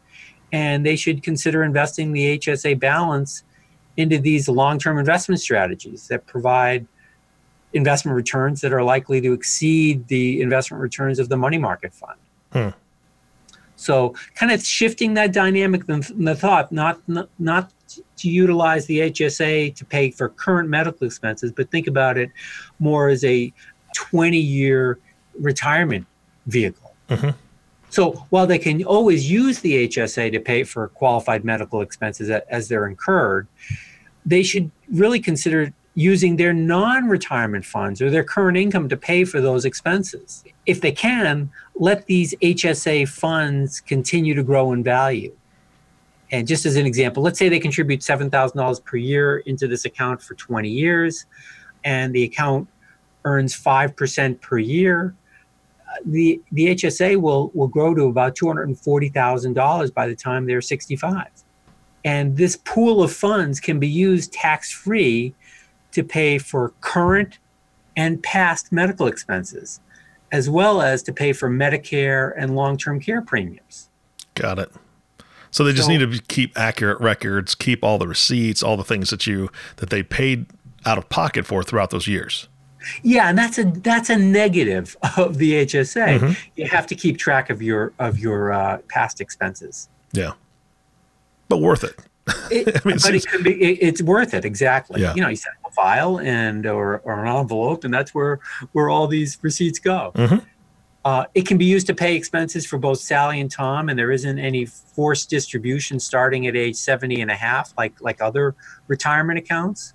and 0.54 0.86
they 0.86 0.96
should 0.96 1.24
consider 1.24 1.64
investing 1.64 2.14
the 2.14 2.38
HSA 2.40 2.80
balance 2.80 3.44
into 3.98 4.18
these 4.18 4.48
long-term 4.48 4.98
investment 4.98 5.42
strategies 5.42 6.08
that 6.08 6.26
provide 6.26 6.88
investment 7.74 8.16
returns 8.16 8.62
that 8.62 8.72
are 8.72 8.84
likely 8.84 9.20
to 9.20 9.34
exceed 9.34 10.08
the 10.08 10.42
investment 10.42 10.82
returns 10.82 11.20
of 11.20 11.28
the 11.28 11.38
money 11.38 11.58
market 11.58 11.94
fund. 11.94 12.20
Hmm. 12.54 12.70
So, 13.76 14.16
kind 14.36 14.52
of 14.52 14.64
shifting 14.64 15.16
that 15.16 15.34
dynamic 15.34 15.90
in 15.90 16.24
the 16.24 16.36
thought, 16.36 16.72
not, 16.72 17.02
not 17.38 17.73
to 18.18 18.30
utilize 18.30 18.86
the 18.86 19.00
HSA 19.12 19.76
to 19.76 19.86
pay 19.86 20.12
for 20.12 20.30
current 20.30 20.70
medical 20.70 21.06
expenses, 21.06 21.52
but 21.52 21.70
think 21.72 21.88
about 21.88 22.18
it 22.18 22.32
more 22.80 23.10
as 23.10 23.24
a 23.24 23.54
20-year 23.98 25.00
retirement 25.40 26.06
vehicle. 26.48 26.96
Mm-hmm. 27.10 27.30
So 27.90 28.14
while 28.30 28.48
they 28.48 28.58
can 28.58 28.84
always 28.86 29.30
use 29.30 29.60
the 29.60 29.88
HSA 29.88 30.32
to 30.32 30.40
pay 30.40 30.64
for 30.64 30.88
qualified 30.90 31.46
medical 31.46 31.82
expenses 31.82 32.30
as 32.30 32.68
they're 32.68 32.88
incurred, 32.88 33.48
they 34.26 34.42
should 34.42 34.72
really 34.92 35.20
consider 35.20 35.72
using 35.96 36.38
their 36.38 36.54
non 36.54 37.08
retirement 37.08 37.66
funds 37.66 38.02
or 38.02 38.10
their 38.10 38.24
current 38.24 38.58
income 38.58 38.90
to 38.90 38.98
pay 38.98 39.26
for 39.26 39.42
those 39.42 39.64
expenses. 39.64 40.44
If 40.66 40.82
they 40.82 40.92
can, 40.92 41.52
let 41.76 42.08
these 42.08 42.34
HSA 42.42 43.10
funds 43.10 43.80
continue 43.80 44.34
to 44.34 44.44
grow 44.44 44.72
in 44.74 44.84
value. 44.84 45.36
And 46.34 46.48
just 46.48 46.66
as 46.66 46.76
an 46.78 46.88
example, 46.88 47.22
let's 47.22 47.38
say 47.38 47.48
they 47.48 47.60
contribute 47.60 48.02
$7,000 48.02 48.84
per 48.84 48.98
year 48.98 49.38
into 49.46 49.68
this 49.68 49.86
account 49.86 50.20
for 50.20 50.34
20 50.34 50.68
years, 50.68 51.28
and 51.84 52.14
the 52.14 52.24
account 52.24 52.68
earns 53.24 53.56
5% 53.56 54.42
per 54.42 54.58
year. 54.58 55.14
The, 56.08 56.42
the 56.52 56.70
HSA 56.74 57.22
will, 57.22 57.52
will 57.54 57.68
grow 57.68 57.94
to 57.94 58.06
about 58.06 58.36
$240,000 58.36 59.94
by 59.94 60.08
the 60.08 60.16
time 60.16 60.48
they're 60.48 60.60
65. 60.60 61.28
And 62.04 62.36
this 62.36 62.56
pool 62.56 63.04
of 63.04 63.14
funds 63.14 63.60
can 63.60 63.80
be 63.80 63.88
used 63.88 64.34
tax 64.34 64.72
free 64.72 65.36
to 65.92 66.04
pay 66.04 66.40
for 66.40 66.74
current 66.82 67.38
and 67.96 68.24
past 68.24 68.72
medical 68.72 69.06
expenses, 69.06 69.82
as 70.32 70.50
well 70.50 70.82
as 70.82 71.04
to 71.04 71.14
pay 71.14 71.32
for 71.32 71.48
Medicare 71.48 72.34
and 72.36 72.56
long 72.56 72.76
term 72.76 73.00
care 73.00 73.22
premiums. 73.22 73.90
Got 74.34 74.58
it. 74.58 74.72
So 75.54 75.64
they 75.64 75.72
just 75.72 75.86
so, 75.86 75.96
need 75.96 76.00
to 76.00 76.20
keep 76.24 76.58
accurate 76.58 77.00
records, 77.00 77.54
keep 77.54 77.84
all 77.84 78.00
the 78.00 78.08
receipts, 78.08 78.64
all 78.64 78.76
the 78.76 78.84
things 78.84 79.12
that 79.12 79.28
you 79.28 79.52
that 79.76 79.92
they 79.92 80.02
paid 80.02 80.48
out 80.84 80.98
of 80.98 81.10
pocket 81.10 81.46
for 81.46 81.62
throughout 81.62 81.92
those 81.92 82.08
years. 82.08 82.48
Yeah, 83.04 83.30
and 83.30 83.38
that's 83.38 83.60
a 83.60 83.66
that's 83.66 84.10
a 84.10 84.18
negative 84.18 84.98
of 85.16 85.38
the 85.38 85.64
HSA. 85.64 86.20
Mm-hmm. 86.20 86.32
You 86.56 86.68
have 86.68 86.88
to 86.88 86.96
keep 86.96 87.20
track 87.20 87.52
of 87.52 87.62
your 87.62 87.94
of 88.00 88.18
your 88.18 88.52
uh, 88.52 88.80
past 88.90 89.22
expenses. 89.22 89.90
Yeah, 90.12 90.32
but 91.50 91.62
worth 91.62 91.84
it. 91.84 92.00
It, 92.50 92.68
I 92.68 92.88
mean, 92.88 92.98
but 93.02 93.16
it 93.16 93.26
can 93.26 93.44
be 93.44 93.62
it, 93.62 93.80
it's 93.82 94.02
worth 94.02 94.34
it 94.34 94.46
exactly. 94.46 95.02
Yeah. 95.02 95.14
You 95.14 95.22
know, 95.22 95.30
you 95.30 95.36
set 95.36 95.52
up 95.64 95.72
a 95.72 95.74
file 95.74 96.20
and 96.20 96.66
or, 96.66 97.00
or 97.04 97.26
an 97.26 97.28
envelope, 97.28 97.84
and 97.84 97.94
that's 97.94 98.16
where 98.16 98.40
where 98.72 98.90
all 98.90 99.08
these 99.08 99.38
receipts 99.42 99.78
go. 99.78 100.12
Mm-hmm. 100.16 100.38
Uh, 101.06 101.26
it 101.36 101.46
can 101.46 101.58
be 101.58 101.66
used 101.66 101.86
to 101.88 101.94
pay 101.94 102.16
expenses 102.16 102.66
for 102.66 102.78
both 102.78 103.00
Sally 103.00 103.42
and 103.42 103.52
Tom, 103.52 103.90
and 103.90 104.00
there 104.00 104.12
isn't 104.12 104.40
any 104.40 104.66
forced 104.66 105.30
distribution 105.30 106.00
starting 106.00 106.48
at 106.48 106.56
age 106.56 106.76
70 106.76 107.22
and 107.22 107.30
a 107.30 107.36
half, 107.36 107.74
like 107.78 108.00
like 108.02 108.22
other 108.22 108.56
retirement 108.88 109.38
accounts. 109.38 109.94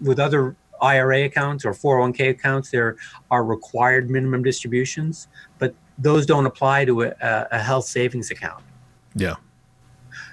With 0.00 0.18
other 0.18 0.56
IRA 0.80 1.24
accounts 1.24 1.64
or 1.64 1.72
401k 1.72 2.30
accounts, 2.30 2.70
there 2.70 2.96
are 3.30 3.44
required 3.44 4.10
minimum 4.10 4.42
distributions, 4.42 5.28
but 5.58 5.74
those 5.98 6.26
don't 6.26 6.46
apply 6.46 6.86
to 6.86 7.02
a, 7.02 7.14
a 7.50 7.58
health 7.58 7.84
savings 7.84 8.30
account. 8.30 8.64
Yeah. 9.14 9.36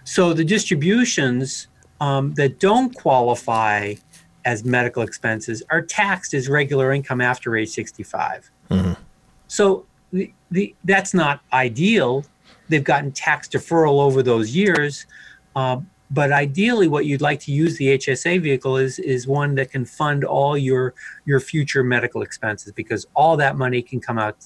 So 0.04 0.34
the 0.34 0.46
distributions 0.46 1.68
um, 2.02 2.34
that 2.34 2.60
don't 2.60 2.94
qualify 2.96 3.96
as 4.46 4.66
medical 4.66 5.04
expenses 5.04 5.64
are 5.70 5.82
taxed 5.82 6.34
as 6.34 6.50
regular 6.50 6.92
income 6.92 7.22
after 7.22 7.56
age 7.56 7.70
65. 7.70 8.52
Mm-hmm. 8.70 8.94
So 9.54 9.86
the, 10.12 10.34
the, 10.50 10.76
that's 10.84 11.14
not 11.14 11.42
ideal. 11.54 12.26
They've 12.70 12.84
gotten 12.84 13.12
tax 13.12 13.48
deferral 13.48 14.02
over 14.02 14.24
those 14.24 14.56
years. 14.56 15.06
Um, 15.56 15.92
but 16.10 16.32
ideally, 16.32 16.88
what 16.88 17.06
you'd 17.06 17.22
like 17.22 17.40
to 17.42 17.52
use 17.52 17.78
the 17.78 17.98
HSA 17.98 18.42
vehicle 18.42 18.78
is 18.78 18.98
is 18.98 19.28
one 19.28 19.54
that 19.56 19.70
can 19.70 19.86
fund 19.86 20.24
all 20.24 20.58
your 20.58 20.96
your 21.26 21.40
future 21.40 21.84
medical 21.84 22.24
expenses 22.24 22.72
because 22.72 23.06
all 23.16 23.38
that 23.38 23.56
money 23.56 23.84
can 23.84 24.00
come 24.00 24.18
out 24.18 24.38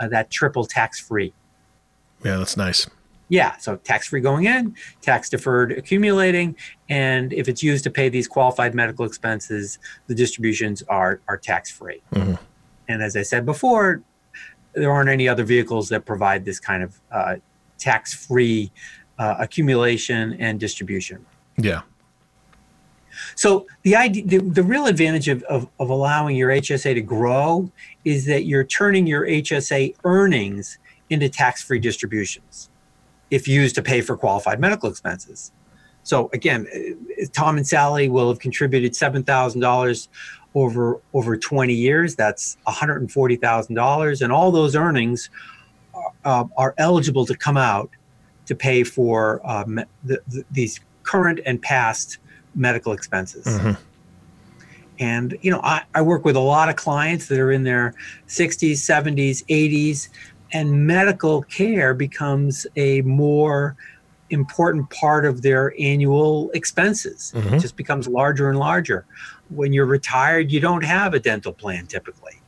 uh, 0.00 0.08
that 0.08 0.30
triple 0.30 0.64
tax 0.64 0.98
free. 0.98 1.34
Yeah, 2.24 2.38
that's 2.38 2.56
nice. 2.56 2.86
Yeah, 3.28 3.56
so 3.58 3.76
tax 3.76 4.08
free 4.08 4.20
going 4.20 4.44
in, 4.44 4.76
tax 5.02 5.28
deferred 5.28 5.72
accumulating, 5.72 6.56
and 6.88 7.32
if 7.34 7.48
it's 7.48 7.62
used 7.62 7.84
to 7.84 7.90
pay 7.90 8.08
these 8.08 8.28
qualified 8.28 8.74
medical 8.74 9.04
expenses, 9.04 9.78
the 10.06 10.14
distributions 10.14 10.82
are 10.88 11.20
are 11.28 11.36
tax 11.36 11.70
free. 11.70 12.00
Mm-hmm. 12.12 12.34
And 12.88 13.02
as 13.02 13.16
I 13.16 13.22
said 13.22 13.46
before, 13.46 14.02
there 14.74 14.92
aren't 14.92 15.10
any 15.10 15.28
other 15.28 15.44
vehicles 15.44 15.88
that 15.88 16.04
provide 16.04 16.44
this 16.44 16.60
kind 16.60 16.82
of 16.82 17.00
uh, 17.12 17.36
tax 17.78 18.14
free 18.14 18.72
uh, 19.18 19.36
accumulation 19.38 20.34
and 20.34 20.58
distribution. 20.58 21.24
Yeah. 21.56 21.82
So 23.36 23.66
the 23.82 23.94
idea, 23.96 24.26
the, 24.26 24.38
the 24.38 24.62
real 24.62 24.86
advantage 24.86 25.28
of, 25.28 25.42
of, 25.44 25.68
of 25.78 25.90
allowing 25.90 26.36
your 26.36 26.50
HSA 26.50 26.94
to 26.94 27.00
grow 27.00 27.70
is 28.04 28.26
that 28.26 28.44
you're 28.44 28.64
turning 28.64 29.06
your 29.06 29.26
HSA 29.26 29.94
earnings 30.04 30.78
into 31.10 31.28
tax-free 31.28 31.78
distributions 31.78 32.70
if 33.30 33.46
used 33.46 33.74
to 33.76 33.82
pay 33.82 34.00
for 34.00 34.16
qualified 34.16 34.60
medical 34.60 34.88
expenses. 34.88 35.52
So 36.02 36.28
again, 36.32 36.66
uh, 36.74 37.24
Tom 37.32 37.56
and 37.56 37.66
Sally 37.66 38.08
will 38.08 38.28
have 38.28 38.38
contributed 38.38 38.94
seven 38.94 39.24
thousand 39.24 39.60
dollars 39.60 40.08
over 40.54 41.00
over 41.12 41.36
20 41.36 41.72
years. 41.72 42.14
That's 42.14 42.56
$140,000, 42.66 44.22
and 44.22 44.32
all 44.32 44.50
those 44.50 44.76
earnings 44.76 45.30
are, 45.94 46.12
uh, 46.24 46.44
are 46.56 46.74
eligible 46.78 47.26
to 47.26 47.36
come 47.36 47.56
out 47.56 47.90
to 48.46 48.54
pay 48.54 48.84
for 48.84 49.40
um, 49.48 49.80
the, 50.04 50.20
the, 50.28 50.44
these 50.50 50.80
current 51.02 51.40
and 51.46 51.60
past 51.60 52.18
medical 52.54 52.92
expenses. 52.92 53.46
Mm-hmm. 53.46 53.72
And, 55.00 55.36
you 55.42 55.50
know, 55.50 55.60
I, 55.62 55.82
I 55.94 56.02
work 56.02 56.24
with 56.24 56.36
a 56.36 56.40
lot 56.40 56.68
of 56.68 56.76
clients 56.76 57.26
that 57.26 57.40
are 57.40 57.50
in 57.50 57.64
their 57.64 57.94
60s, 58.28 58.72
70s, 58.72 59.44
80s, 59.46 60.08
and 60.52 60.86
medical 60.86 61.42
care 61.42 61.94
becomes 61.94 62.66
a 62.76 63.00
more 63.02 63.76
important 64.30 64.88
part 64.90 65.26
of 65.26 65.42
their 65.42 65.74
annual 65.78 66.50
expenses. 66.52 67.32
Mm-hmm. 67.34 67.54
It 67.54 67.60
just 67.60 67.76
becomes 67.76 68.06
larger 68.06 68.48
and 68.48 68.58
larger. 68.58 69.04
When 69.50 69.72
you're 69.72 69.86
retired, 69.86 70.50
you 70.50 70.60
don't 70.60 70.84
have 70.84 71.14
a 71.14 71.20
dental 71.20 71.52
plan 71.52 71.86
typically. 71.86 72.40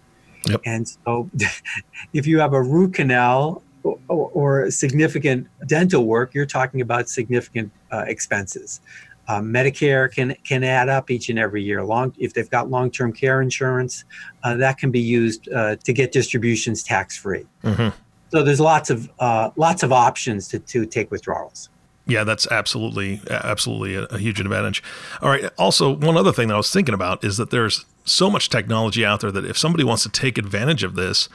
Yep. 0.48 0.61
And 0.64 0.88
so 0.88 1.30
if 2.12 2.26
you 2.26 2.38
have 2.38 2.52
a 2.52 2.62
root 2.62 2.94
canal 2.94 3.62
or, 3.82 3.98
or 4.09 4.70
significant 4.70 5.48
dental 5.66 6.06
work, 6.06 6.35
you're 6.35 6.46
talking 6.46 6.80
about 6.80 7.09
significant 7.09 7.72
uh, 7.92 8.04
expenses. 8.06 8.80
Uh, 9.28 9.40
Medicare 9.40 10.12
can 10.12 10.37
can 10.44 10.62
add 10.62 10.88
up 10.88 11.11
each 11.11 11.28
and 11.28 11.38
every 11.38 11.62
year. 11.62 11.82
Long 11.82 12.14
if 12.16 12.32
they've 12.32 12.48
got 12.48 12.70
long 12.70 12.90
term 12.90 13.12
care 13.12 13.42
insurance, 13.42 14.04
uh, 14.44 14.54
that 14.54 14.78
can 14.78 14.90
be 14.90 15.00
used 15.00 15.48
uh, 15.52 15.76
to 15.76 15.92
get 15.92 16.12
distributions 16.12 16.85
tax 16.85 17.18
free. 17.18 17.44
Mm-hmm. 17.64 17.88
So 18.30 18.42
there's 18.42 18.61
lots 18.61 18.88
of 18.88 19.11
uh, 19.18 19.50
lots 19.56 19.82
of 19.82 19.92
options 19.92 20.46
to 20.48 20.61
to 20.61 20.87
take 20.87 21.11
withdrawals. 21.11 21.70
Yeah, 22.06 22.22
that's 22.22 22.46
absolutely 22.46 23.20
absolutely 23.28 23.96
a, 23.96 24.04
a, 24.04 24.18
huge 24.18 24.40
advantage. 24.40 24.82
All 25.20 25.28
right. 25.28 25.50
Also, 25.58 25.92
one 25.92 26.16
other 26.16 26.32
thing 26.32 26.48
that 26.48 26.54
I 26.54 26.56
was 26.56 26.72
thinking 26.72 26.94
about 26.94 27.24
is 27.24 27.36
that 27.36 27.50
there's 27.50 27.84
so 28.04 28.30
much 28.30 28.48
technology 28.48 29.04
out 29.04 29.20
there 29.20 29.32
that 29.32 29.44
if 29.44 29.58
somebody 29.58 29.82
wants 29.82 30.04
to 30.04 30.08
take 30.08 30.38
advantage 30.38 30.84
of 30.84 30.94
this 30.94 31.28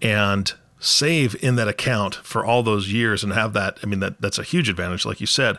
and 0.00 0.54
save 0.80 1.34
in 1.42 1.56
that 1.56 1.68
account 1.68 2.16
for 2.16 2.44
all 2.44 2.62
those 2.62 2.92
years 2.92 3.24
and 3.24 3.32
have 3.32 3.54
that 3.54 3.78
i 3.82 3.86
mean 3.86 4.00
that 4.00 4.20
that's 4.20 4.38
a 4.38 4.42
huge 4.42 4.68
advantage 4.68 5.06
like 5.06 5.18
you 5.18 5.26
said 5.26 5.58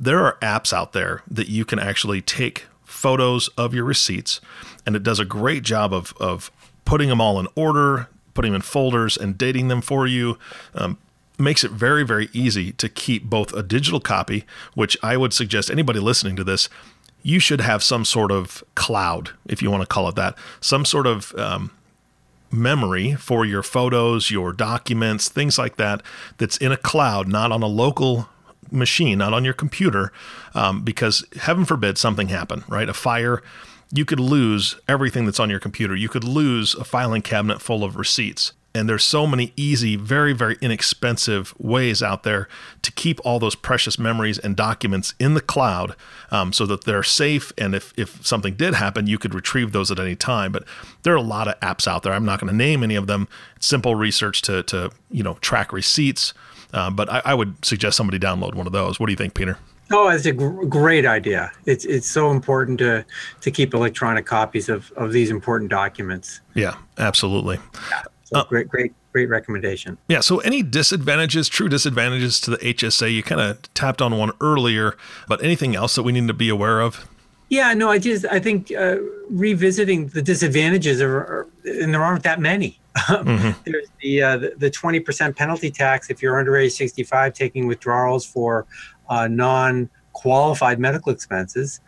there 0.00 0.24
are 0.24 0.36
apps 0.40 0.72
out 0.72 0.92
there 0.92 1.22
that 1.30 1.48
you 1.48 1.64
can 1.64 1.78
actually 1.78 2.20
take 2.20 2.66
photos 2.82 3.48
of 3.56 3.72
your 3.72 3.84
receipts 3.84 4.40
and 4.84 4.96
it 4.96 5.02
does 5.04 5.20
a 5.20 5.24
great 5.24 5.62
job 5.62 5.92
of 5.94 6.12
of 6.18 6.50
putting 6.84 7.08
them 7.08 7.20
all 7.20 7.38
in 7.38 7.46
order 7.54 8.08
putting 8.34 8.50
them 8.50 8.56
in 8.56 8.62
folders 8.62 9.16
and 9.16 9.38
dating 9.38 9.68
them 9.68 9.80
for 9.80 10.08
you 10.08 10.36
um, 10.74 10.98
makes 11.38 11.64
it 11.64 11.70
very 11.70 12.04
very 12.04 12.28
easy 12.32 12.72
to 12.72 12.88
keep 12.88 13.24
both 13.24 13.52
a 13.52 13.62
digital 13.62 14.00
copy 14.00 14.44
which 14.74 14.96
i 15.02 15.16
would 15.16 15.32
suggest 15.32 15.70
anybody 15.70 15.98
listening 15.98 16.36
to 16.36 16.44
this 16.44 16.68
you 17.22 17.38
should 17.38 17.60
have 17.60 17.82
some 17.82 18.04
sort 18.04 18.30
of 18.30 18.62
cloud 18.74 19.30
if 19.46 19.62
you 19.62 19.70
want 19.70 19.82
to 19.82 19.86
call 19.86 20.08
it 20.08 20.14
that 20.14 20.36
some 20.60 20.84
sort 20.84 21.06
of 21.06 21.34
um, 21.36 21.70
memory 22.54 23.14
for 23.14 23.44
your 23.44 23.62
photos, 23.62 24.30
your 24.30 24.52
documents, 24.52 25.28
things 25.28 25.58
like 25.58 25.76
that, 25.76 26.02
that's 26.38 26.56
in 26.58 26.72
a 26.72 26.76
cloud, 26.76 27.28
not 27.28 27.52
on 27.52 27.62
a 27.62 27.66
local 27.66 28.28
machine, 28.70 29.18
not 29.18 29.34
on 29.34 29.44
your 29.44 29.54
computer, 29.54 30.12
um, 30.54 30.82
because 30.82 31.24
heaven 31.40 31.64
forbid 31.64 31.98
something 31.98 32.28
happen, 32.28 32.64
right? 32.68 32.88
A 32.88 32.94
fire, 32.94 33.42
you 33.92 34.04
could 34.04 34.20
lose 34.20 34.76
everything 34.88 35.24
that's 35.24 35.40
on 35.40 35.50
your 35.50 35.60
computer. 35.60 35.94
You 35.94 36.08
could 36.08 36.24
lose 36.24 36.74
a 36.74 36.84
filing 36.84 37.22
cabinet 37.22 37.60
full 37.60 37.84
of 37.84 37.96
receipts. 37.96 38.52
And 38.76 38.88
there's 38.88 39.04
so 39.04 39.24
many 39.26 39.52
easy, 39.56 39.94
very, 39.94 40.32
very 40.32 40.56
inexpensive 40.60 41.54
ways 41.58 42.02
out 42.02 42.24
there 42.24 42.48
to 42.82 42.90
keep 42.90 43.20
all 43.24 43.38
those 43.38 43.54
precious 43.54 44.00
memories 44.00 44.36
and 44.38 44.56
documents 44.56 45.14
in 45.20 45.34
the 45.34 45.40
cloud 45.40 45.94
um, 46.32 46.52
so 46.52 46.66
that 46.66 46.82
they're 46.84 47.04
safe. 47.04 47.52
And 47.56 47.74
if, 47.74 47.92
if 47.96 48.26
something 48.26 48.54
did 48.54 48.74
happen, 48.74 49.06
you 49.06 49.16
could 49.16 49.32
retrieve 49.32 49.70
those 49.70 49.92
at 49.92 50.00
any 50.00 50.16
time. 50.16 50.50
But 50.50 50.64
there 51.04 51.12
are 51.12 51.18
a 51.18 51.22
lot 51.22 51.46
of 51.46 51.58
apps 51.60 51.86
out 51.86 52.02
there. 52.02 52.12
I'm 52.12 52.24
not 52.24 52.40
going 52.40 52.50
to 52.50 52.56
name 52.56 52.82
any 52.82 52.96
of 52.96 53.06
them. 53.06 53.28
It's 53.54 53.66
simple 53.66 53.94
research 53.94 54.42
to, 54.42 54.64
to 54.64 54.90
you 55.08 55.22
know, 55.22 55.34
track 55.34 55.72
receipts. 55.72 56.34
Uh, 56.72 56.90
but 56.90 57.08
I, 57.08 57.22
I 57.26 57.34
would 57.34 57.64
suggest 57.64 57.96
somebody 57.96 58.18
download 58.18 58.54
one 58.54 58.66
of 58.66 58.72
those. 58.72 58.98
What 58.98 59.06
do 59.06 59.12
you 59.12 59.16
think, 59.16 59.34
Peter? 59.34 59.56
Oh, 59.92 60.08
it's 60.08 60.26
a 60.26 60.32
gr- 60.32 60.64
great 60.64 61.04
idea. 61.06 61.52
It's 61.66 61.84
it's 61.84 62.10
so 62.10 62.30
important 62.30 62.78
to 62.78 63.04
to 63.42 63.50
keep 63.50 63.74
electronic 63.74 64.24
copies 64.24 64.68
of, 64.68 64.90
of 64.96 65.12
these 65.12 65.30
important 65.30 65.70
documents. 65.70 66.40
Yeah, 66.54 66.76
absolutely. 66.98 67.58
So 68.34 68.40
uh, 68.40 68.44
great, 68.44 68.68
great, 68.68 68.92
great 69.12 69.28
recommendation. 69.28 69.96
Yeah. 70.08 70.20
So, 70.20 70.38
any 70.40 70.62
disadvantages, 70.62 71.48
true 71.48 71.68
disadvantages 71.68 72.40
to 72.40 72.50
the 72.50 72.56
HSA? 72.58 73.12
You 73.14 73.22
kind 73.22 73.40
of 73.40 73.72
tapped 73.74 74.02
on 74.02 74.18
one 74.18 74.32
earlier, 74.40 74.96
but 75.28 75.42
anything 75.42 75.76
else 75.76 75.94
that 75.94 76.02
we 76.02 76.10
need 76.10 76.26
to 76.26 76.34
be 76.34 76.48
aware 76.48 76.80
of? 76.80 77.08
Yeah, 77.48 77.72
no, 77.74 77.90
I 77.90 77.98
just 77.98 78.26
I 78.26 78.40
think 78.40 78.72
uh, 78.72 78.96
revisiting 79.30 80.08
the 80.08 80.22
disadvantages 80.22 81.00
are, 81.00 81.18
are, 81.18 81.46
and 81.64 81.94
there 81.94 82.02
aren't 82.02 82.24
that 82.24 82.40
many. 82.40 82.80
mm-hmm. 82.96 83.50
There's 83.64 83.88
the 84.02 84.22
uh, 84.22 84.38
the 84.56 84.70
twenty 84.70 84.98
percent 84.98 85.36
penalty 85.36 85.70
tax 85.70 86.10
if 86.10 86.20
you're 86.20 86.38
under 86.38 86.56
age 86.56 86.72
sixty 86.72 87.04
five 87.04 87.34
taking 87.34 87.68
withdrawals 87.68 88.26
for 88.26 88.66
uh, 89.08 89.28
non 89.28 89.88
qualified 90.12 90.80
medical 90.80 91.12
expenses, 91.12 91.80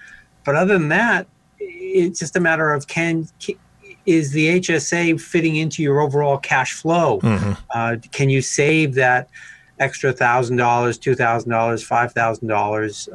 but 0.45 0.55
other 0.55 0.75
than 0.75 0.89
that, 0.89 1.27
it's 1.59 2.21
just 2.21 2.37
a 2.37 2.41
matter 2.41 2.73
of 2.73 2.87
can 2.87 3.29
is 4.07 4.33
the 4.33 4.61
HSA 4.61 5.21
fitting 5.21 5.57
into 5.57 5.83
your 5.83 6.01
overall 6.01 6.39
cash 6.39 6.73
flow? 6.73 7.21
Mm-hmm. 7.21 7.53
Uh, 7.75 7.97
can 8.13 8.31
you 8.31 8.41
save 8.41 8.95
that 8.95 9.29
extra 9.79 10.13
thousand 10.13 10.57
dollars, 10.57 10.99
two 10.99 11.15
thousand 11.15 11.51
dollars, 11.51 11.83
five 11.83 12.13
thousand 12.13 12.51
uh, 12.51 12.55
dollars 12.55 13.09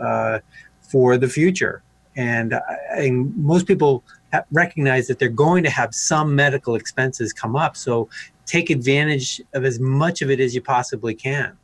for 0.82 1.18
the 1.18 1.28
future? 1.28 1.82
And, 2.16 2.60
and 2.92 3.36
most 3.38 3.68
people 3.68 4.04
recognize 4.52 5.08
that 5.08 5.20
they're 5.20 5.30
going 5.30 5.64
to 5.64 5.70
have 5.70 5.96
some 5.96 6.36
medical 6.36 6.76
expenses 6.76 7.34
come 7.34 7.56
up. 7.56 7.78
So 7.78 8.10
take 8.46 8.70
advantage 8.70 9.42
of 9.54 9.66
as 9.66 9.80
much 9.80 10.22
of 10.22 10.30
it 10.30 10.40
as 10.40 10.54
you 10.54 10.62
possibly 10.62 11.14
can. 11.14 11.58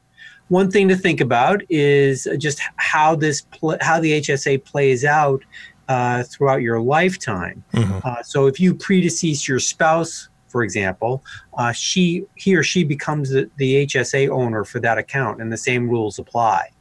One 0.49 0.71
thing 0.71 0.87
to 0.87 0.95
think 0.95 1.19
about 1.19 1.61
is 1.69 2.27
just 2.37 2.61
how 2.77 3.15
this 3.15 3.41
pl- 3.41 3.77
how 3.81 3.99
the 3.99 4.21
HSA 4.21 4.63
plays 4.63 5.03
out 5.03 5.43
uh, 5.87 6.23
throughout 6.23 6.61
your 6.61 6.79
lifetime. 6.79 7.63
Mm-hmm. 7.73 7.99
Uh, 8.03 8.23
so 8.23 8.47
if 8.47 8.59
you 8.59 8.73
predecease 8.73 9.47
your 9.47 9.59
spouse, 9.59 10.29
for 10.47 10.63
example, 10.63 11.23
uh, 11.57 11.71
she 11.71 12.25
he 12.35 12.55
or 12.55 12.63
she 12.63 12.83
becomes 12.83 13.29
the, 13.29 13.49
the, 13.57 13.85
HSA 13.85 14.29
owner 14.29 14.63
for 14.63 14.79
that 14.79 14.97
account, 14.97 15.41
and 15.41 15.51
the 15.51 15.57
same 15.57 15.89
rules 15.89 16.19
apply. 16.19 16.71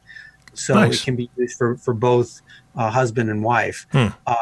So 0.53 0.73
nice. 0.73 1.01
it 1.01 1.05
can 1.05 1.15
be 1.15 1.29
used 1.37 1.57
for 1.57 1.77
for 1.77 1.93
both 1.93 2.41
uh, 2.75 2.89
husband 2.89 3.29
and 3.29 3.43
wife. 3.43 3.85
Hmm. 3.91 4.07
Uh, 4.25 4.35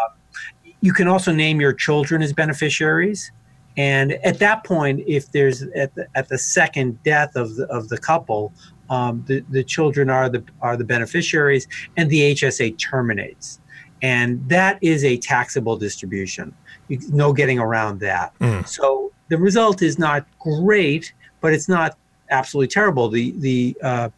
you 0.82 0.94
can 0.94 1.08
also 1.08 1.32
name 1.32 1.60
your 1.60 1.74
children 1.74 2.22
as 2.22 2.34
beneficiaries. 2.34 3.32
And 3.78 4.14
at 4.24 4.40
that 4.40 4.64
point, 4.64 5.04
if 5.06 5.32
there's 5.32 5.64
at 5.76 5.94
the, 5.96 6.08
at 6.16 6.30
the 6.30 6.38
second 6.38 7.02
death 7.04 7.36
of 7.36 7.56
the, 7.56 7.66
of 7.66 7.90
the 7.90 7.98
couple, 7.98 8.54
um, 8.90 9.24
the, 9.28 9.44
the 9.50 9.64
children 9.64 10.10
are 10.10 10.30
the 10.30 10.44
are 10.62 10.78
the 10.78 10.84
beneficiaries, 10.84 11.68
and 11.98 12.10
the 12.10 12.34
HSA 12.36 12.78
terminates 12.78 13.60
and 14.02 14.48
that 14.50 14.78
is 14.82 15.04
a 15.04 15.18
taxable 15.18 15.78
distribution. 15.78 16.54
You, 16.88 17.00
no 17.10 17.34
getting 17.34 17.60
around 17.60 18.00
that. 18.02 18.38
Mm. 18.40 18.68
So 18.68 19.12
the 19.30 19.38
result 19.38 19.82
is 19.82 19.98
not 19.98 20.26
great, 20.40 21.14
but 21.42 21.54
it's 21.54 21.68
not 21.68 21.98
absolutely 22.30 22.68
terrible. 22.68 23.10
The 23.10 23.34
the 23.38 23.78
uh, 23.82 24.10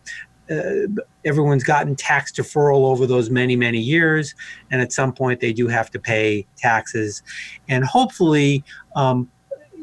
uh, 0.50 0.88
everyone's 1.26 1.64
gotten 1.64 1.96
tax 1.96 2.32
deferral 2.32 2.86
over 2.86 3.06
those 3.06 3.30
many 3.30 3.56
many 3.56 3.80
years 3.80 4.34
and 4.72 4.82
at 4.82 4.94
some 4.94 5.12
point 5.12 5.42
they 5.42 5.52
do 5.52 5.68
have 5.68 5.92
to 5.92 6.00
pay 6.00 6.46
taxes 6.56 7.22
and 7.68 7.84
hopefully 7.84 8.64
um, 8.96 9.30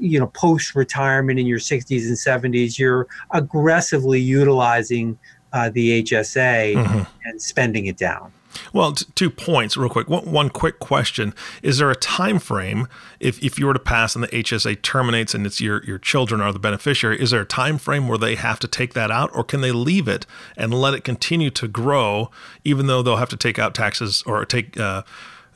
you 0.00 0.18
know 0.18 0.28
post 0.28 0.74
retirement 0.74 1.38
in 1.38 1.46
your 1.46 1.58
60s 1.58 2.06
and 2.06 2.16
70s 2.16 2.78
you're 2.78 3.06
aggressively 3.32 4.18
utilizing 4.18 5.18
uh, 5.52 5.68
the 5.68 6.02
hsa 6.02 6.74
mm-hmm. 6.74 7.02
and 7.26 7.42
spending 7.42 7.84
it 7.84 7.98
down 7.98 8.32
well, 8.72 8.92
t- 8.92 9.06
two 9.14 9.30
points, 9.30 9.76
real 9.76 9.88
quick. 9.88 10.08
One, 10.08 10.30
one, 10.30 10.50
quick 10.50 10.78
question: 10.78 11.34
Is 11.62 11.78
there 11.78 11.90
a 11.90 11.96
time 11.96 12.38
frame 12.38 12.88
if, 13.20 13.42
if 13.42 13.58
you 13.58 13.66
were 13.66 13.72
to 13.72 13.78
pass 13.78 14.14
and 14.14 14.24
the 14.24 14.28
HSA 14.28 14.82
terminates 14.82 15.34
and 15.34 15.46
it's 15.46 15.60
your 15.60 15.84
your 15.84 15.98
children 15.98 16.40
are 16.40 16.52
the 16.52 16.58
beneficiary? 16.58 17.20
Is 17.20 17.30
there 17.30 17.40
a 17.40 17.46
time 17.46 17.78
frame 17.78 18.08
where 18.08 18.18
they 18.18 18.34
have 18.34 18.58
to 18.60 18.68
take 18.68 18.94
that 18.94 19.10
out, 19.10 19.30
or 19.34 19.44
can 19.44 19.60
they 19.60 19.72
leave 19.72 20.08
it 20.08 20.26
and 20.56 20.74
let 20.74 20.94
it 20.94 21.04
continue 21.04 21.50
to 21.50 21.68
grow, 21.68 22.30
even 22.64 22.86
though 22.86 23.02
they'll 23.02 23.16
have 23.16 23.28
to 23.30 23.36
take 23.36 23.58
out 23.58 23.74
taxes 23.74 24.22
or 24.26 24.44
take 24.44 24.78
uh, 24.78 25.02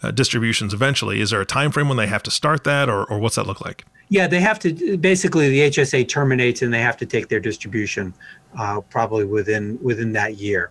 uh, 0.02 0.10
distributions 0.10 0.74
eventually? 0.74 1.20
Is 1.20 1.30
there 1.30 1.40
a 1.40 1.46
time 1.46 1.70
frame 1.70 1.88
when 1.88 1.96
they 1.96 2.06
have 2.06 2.22
to 2.24 2.30
start 2.30 2.64
that, 2.64 2.88
or, 2.88 3.04
or 3.04 3.18
what's 3.18 3.36
that 3.36 3.46
look 3.46 3.60
like? 3.60 3.84
Yeah, 4.10 4.26
they 4.26 4.40
have 4.40 4.58
to. 4.60 4.96
Basically, 4.96 5.48
the 5.48 5.60
HSA 5.70 6.08
terminates 6.08 6.62
and 6.62 6.72
they 6.72 6.80
have 6.80 6.96
to 6.98 7.06
take 7.06 7.28
their 7.28 7.40
distribution 7.40 8.14
uh, 8.58 8.80
probably 8.80 9.24
within 9.24 9.78
within 9.82 10.12
that 10.12 10.36
year. 10.36 10.70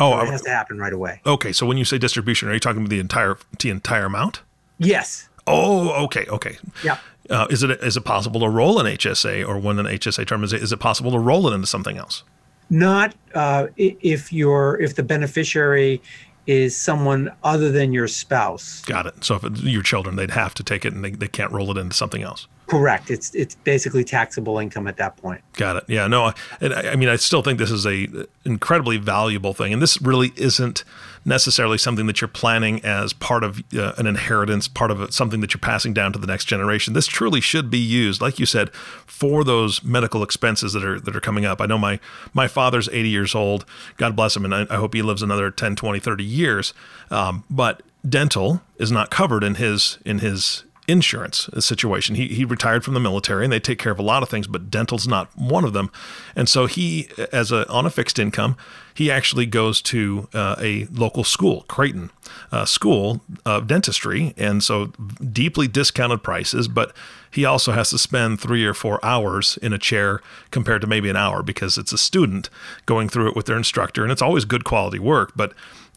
Oh, 0.00 0.12
so 0.12 0.20
it 0.20 0.30
has 0.30 0.42
to 0.42 0.50
happen 0.50 0.78
right 0.78 0.92
away. 0.92 1.20
Okay, 1.26 1.52
so 1.52 1.66
when 1.66 1.76
you 1.76 1.84
say 1.84 1.98
distribution, 1.98 2.48
are 2.48 2.54
you 2.54 2.60
talking 2.60 2.82
about 2.82 2.90
the 2.90 3.00
entire 3.00 3.38
the 3.58 3.70
entire 3.70 4.06
amount? 4.06 4.42
Yes. 4.78 5.28
Oh, 5.46 6.04
okay, 6.04 6.26
okay. 6.26 6.58
Yeah. 6.84 6.98
Uh, 7.30 7.46
is 7.50 7.62
it 7.62 7.70
is 7.82 7.96
it 7.96 8.04
possible 8.04 8.40
to 8.40 8.48
roll 8.48 8.78
an 8.78 8.86
HSA, 8.86 9.46
or 9.46 9.58
when 9.58 9.78
an 9.78 9.86
HSA 9.86 10.26
term 10.26 10.44
is 10.44 10.52
is 10.52 10.72
it 10.72 10.78
possible 10.78 11.10
to 11.10 11.18
roll 11.18 11.48
it 11.48 11.54
into 11.54 11.66
something 11.66 11.96
else? 11.96 12.22
Not 12.70 13.14
uh, 13.34 13.68
if 13.76 14.32
you're 14.32 14.80
if 14.80 14.94
the 14.96 15.02
beneficiary 15.02 16.00
is 16.46 16.76
someone 16.76 17.30
other 17.44 17.70
than 17.70 17.92
your 17.92 18.08
spouse. 18.08 18.82
Got 18.86 19.06
it. 19.06 19.22
So 19.22 19.34
if 19.34 19.44
it's 19.44 19.62
your 19.62 19.82
children, 19.82 20.16
they'd 20.16 20.30
have 20.30 20.54
to 20.54 20.62
take 20.62 20.86
it, 20.86 20.94
and 20.94 21.04
they, 21.04 21.10
they 21.10 21.28
can't 21.28 21.52
roll 21.52 21.70
it 21.70 21.76
into 21.76 21.94
something 21.94 22.22
else. 22.22 22.48
Correct. 22.68 23.10
It's 23.10 23.34
it's 23.34 23.54
basically 23.54 24.04
taxable 24.04 24.58
income 24.58 24.86
at 24.86 24.98
that 24.98 25.16
point. 25.16 25.40
Got 25.54 25.76
it. 25.76 25.84
Yeah. 25.88 26.06
No. 26.06 26.34
And 26.60 26.74
I, 26.74 26.92
I 26.92 26.96
mean, 26.96 27.08
I 27.08 27.16
still 27.16 27.40
think 27.40 27.58
this 27.58 27.70
is 27.70 27.86
a 27.86 28.06
incredibly 28.44 28.98
valuable 28.98 29.54
thing, 29.54 29.72
and 29.72 29.80
this 29.80 30.00
really 30.02 30.32
isn't 30.36 30.84
necessarily 31.24 31.78
something 31.78 32.06
that 32.06 32.20
you're 32.20 32.28
planning 32.28 32.84
as 32.84 33.14
part 33.14 33.42
of 33.42 33.62
uh, 33.74 33.92
an 33.96 34.06
inheritance, 34.06 34.68
part 34.68 34.90
of 34.90 35.14
something 35.14 35.40
that 35.40 35.54
you're 35.54 35.60
passing 35.60 35.94
down 35.94 36.12
to 36.12 36.18
the 36.18 36.26
next 36.26 36.44
generation. 36.44 36.92
This 36.92 37.06
truly 37.06 37.40
should 37.40 37.70
be 37.70 37.78
used, 37.78 38.20
like 38.20 38.38
you 38.38 38.44
said, 38.44 38.72
for 38.74 39.44
those 39.44 39.82
medical 39.82 40.22
expenses 40.22 40.74
that 40.74 40.84
are 40.84 41.00
that 41.00 41.16
are 41.16 41.20
coming 41.20 41.46
up. 41.46 41.62
I 41.62 41.66
know 41.66 41.78
my 41.78 41.98
my 42.34 42.48
father's 42.48 42.88
80 42.90 43.08
years 43.08 43.34
old. 43.34 43.64
God 43.96 44.14
bless 44.14 44.36
him, 44.36 44.44
and 44.44 44.54
I, 44.54 44.66
I 44.68 44.76
hope 44.76 44.92
he 44.92 45.00
lives 45.00 45.22
another 45.22 45.50
10, 45.50 45.74
20, 45.74 46.00
30 46.00 46.22
years. 46.22 46.74
Um, 47.10 47.44
but 47.48 47.82
dental 48.06 48.60
is 48.76 48.92
not 48.92 49.10
covered 49.10 49.42
in 49.42 49.54
his 49.54 49.98
in 50.04 50.18
his 50.18 50.64
insurance 50.88 51.48
situation. 51.60 52.16
He, 52.16 52.28
he 52.28 52.44
retired 52.44 52.82
from 52.82 52.94
the 52.94 53.00
military 53.00 53.44
and 53.44 53.52
they 53.52 53.60
take 53.60 53.78
care 53.78 53.92
of 53.92 53.98
a 53.98 54.02
lot 54.02 54.22
of 54.22 54.30
things, 54.30 54.46
but 54.46 54.70
dental's 54.70 55.06
not 55.06 55.28
one 55.36 55.64
of 55.64 55.74
them. 55.74 55.90
And 56.34 56.48
so 56.48 56.66
he, 56.66 57.08
as 57.30 57.52
a 57.52 57.68
on 57.68 57.84
a 57.84 57.90
fixed 57.90 58.18
income, 58.18 58.56
he 58.94 59.10
actually 59.12 59.46
goes 59.46 59.80
to 59.82 60.28
uh, 60.34 60.56
a 60.58 60.86
local 60.86 61.22
school, 61.22 61.64
Creighton 61.68 62.10
uh, 62.50 62.64
School 62.64 63.20
of 63.44 63.68
Dentistry, 63.68 64.34
and 64.36 64.64
so 64.64 64.86
deeply 65.32 65.68
discounted 65.68 66.22
prices. 66.22 66.66
But 66.66 66.92
he 67.30 67.44
also 67.44 67.72
has 67.72 67.90
to 67.90 67.98
spend 67.98 68.40
three 68.40 68.64
or 68.64 68.74
four 68.74 68.98
hours 69.04 69.58
in 69.62 69.72
a 69.72 69.78
chair 69.78 70.20
compared 70.50 70.80
to 70.80 70.86
maybe 70.86 71.10
an 71.10 71.16
hour 71.16 71.42
because 71.42 71.78
it's 71.78 71.92
a 71.92 71.98
student 71.98 72.48
going 72.86 73.08
through 73.08 73.28
it 73.28 73.36
with 73.36 73.46
their 73.46 73.56
instructor, 73.56 74.02
and 74.02 74.10
it's 74.10 74.22
always 74.22 74.44
good 74.44 74.64
quality 74.64 74.98
work, 74.98 75.32
but 75.36 75.52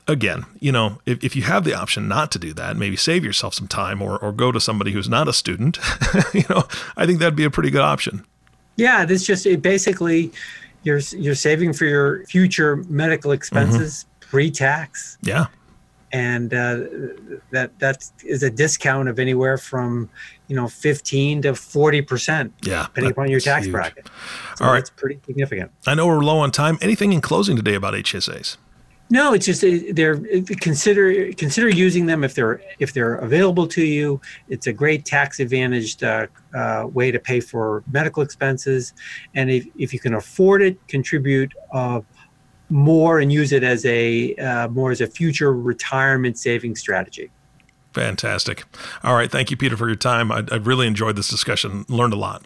again, 0.08 0.46
you 0.60 0.72
know, 0.72 1.00
if, 1.06 1.24
if 1.24 1.36
you 1.36 1.44
have 1.44 1.64
the 1.64 1.74
option 1.74 2.08
not 2.08 2.32
to 2.32 2.40
do 2.40 2.54
that, 2.54 2.78
maybe 2.78 2.96
save 2.96 3.24
yourself 3.24 3.54
some 3.54 3.68
time 3.68 4.02
or, 4.02 4.18
or 4.18 4.32
go 4.32 4.52
to 4.52 4.60
somebody 4.60 4.92
who's 4.92 5.10
not 5.10 5.28
a 5.28 5.34
student, 5.34 5.80
you 6.34 6.44
know, 6.50 6.64
I 6.98 7.06
think 7.06 7.20
that'd 7.20 7.36
be 7.36 7.44
a 7.44 7.50
pretty 7.50 7.70
good 7.70 7.82
option. 7.82 8.26
Yeah, 8.76 9.06
this 9.06 9.26
just 9.26 9.46
it 9.46 9.62
basically 9.62 10.32
you're 10.84 11.00
you're 11.12 11.36
saving 11.36 11.74
for 11.74 11.86
your 11.86 12.26
future 12.26 12.78
medical 12.88 13.32
expenses 13.32 14.06
mm-hmm. 14.06 14.30
pre-tax. 14.30 15.18
Yeah. 15.22 15.48
And 16.14 16.54
uh, 16.54 16.88
that 17.52 17.78
that 17.80 18.04
is 18.26 18.44
a 18.44 18.50
discount 18.50 19.08
of 19.08 19.18
anywhere 19.18 19.58
from 19.58 20.10
you 20.48 20.58
know 20.58 20.68
15 20.68 21.44
to 21.44 21.56
40 21.56 22.02
percent 22.02 22.54
yeah 22.64 22.88
depending 22.88 23.12
upon 23.12 23.30
your 23.30 23.40
tax 23.40 23.66
huge. 23.66 23.72
bracket 23.72 24.10
so 24.58 24.66
all 24.66 24.72
right 24.74 24.80
it's 24.80 24.90
pretty 24.90 25.18
significant 25.26 25.72
i 25.88 25.96
know 25.96 26.06
we're 26.06 26.20
low 26.20 26.40
on 26.40 26.52
time 26.52 26.78
anything 26.82 27.14
in 27.14 27.22
closing 27.22 27.56
today 27.56 27.74
about 27.74 27.94
hsas 27.94 28.58
no, 29.12 29.34
it's 29.34 29.46
just 29.46 29.62
uh, 29.64 29.92
they're 29.92 30.16
uh, 30.16 30.42
consider 30.62 31.34
consider 31.34 31.68
using 31.68 32.06
them 32.06 32.24
if 32.24 32.34
they're 32.34 32.62
if 32.80 32.94
they're 32.94 33.16
available 33.16 33.68
to 33.68 33.84
you. 33.84 34.22
It's 34.48 34.68
a 34.68 34.74
great 34.74 35.04
tax 35.04 35.42
advantaged 35.42 36.04
uh, 36.04 36.28
uh, 36.56 36.88
way 36.92 37.12
to 37.12 37.20
pay 37.20 37.42
for 37.42 37.84
medical 37.92 38.24
expenses, 38.24 38.94
and 39.36 39.52
if, 39.52 39.68
if 39.78 39.94
you 39.94 40.00
can 40.00 40.14
afford 40.14 40.62
it, 40.62 40.88
contribute 40.88 41.54
uh, 41.74 42.00
more 42.70 43.20
and 43.20 43.34
use 43.34 43.52
it 43.52 43.64
as 43.64 43.86
a 43.86 44.34
uh, 44.36 44.70
more 44.70 44.92
as 44.92 45.02
a 45.02 45.08
future 45.08 45.54
retirement 45.54 46.40
saving 46.40 46.78
strategy. 46.78 47.30
Fantastic. 47.94 48.64
All 49.04 49.16
right, 49.16 49.30
thank 49.30 49.52
you, 49.52 49.58
Peter, 49.58 49.76
for 49.76 49.88
your 49.88 49.98
time. 49.98 50.32
I, 50.32 50.46
I 50.50 50.56
really 50.56 50.88
enjoyed 50.88 51.18
this 51.18 51.28
discussion. 51.28 51.86
Learned 51.90 52.14
a 52.14 52.18
lot. 52.18 52.44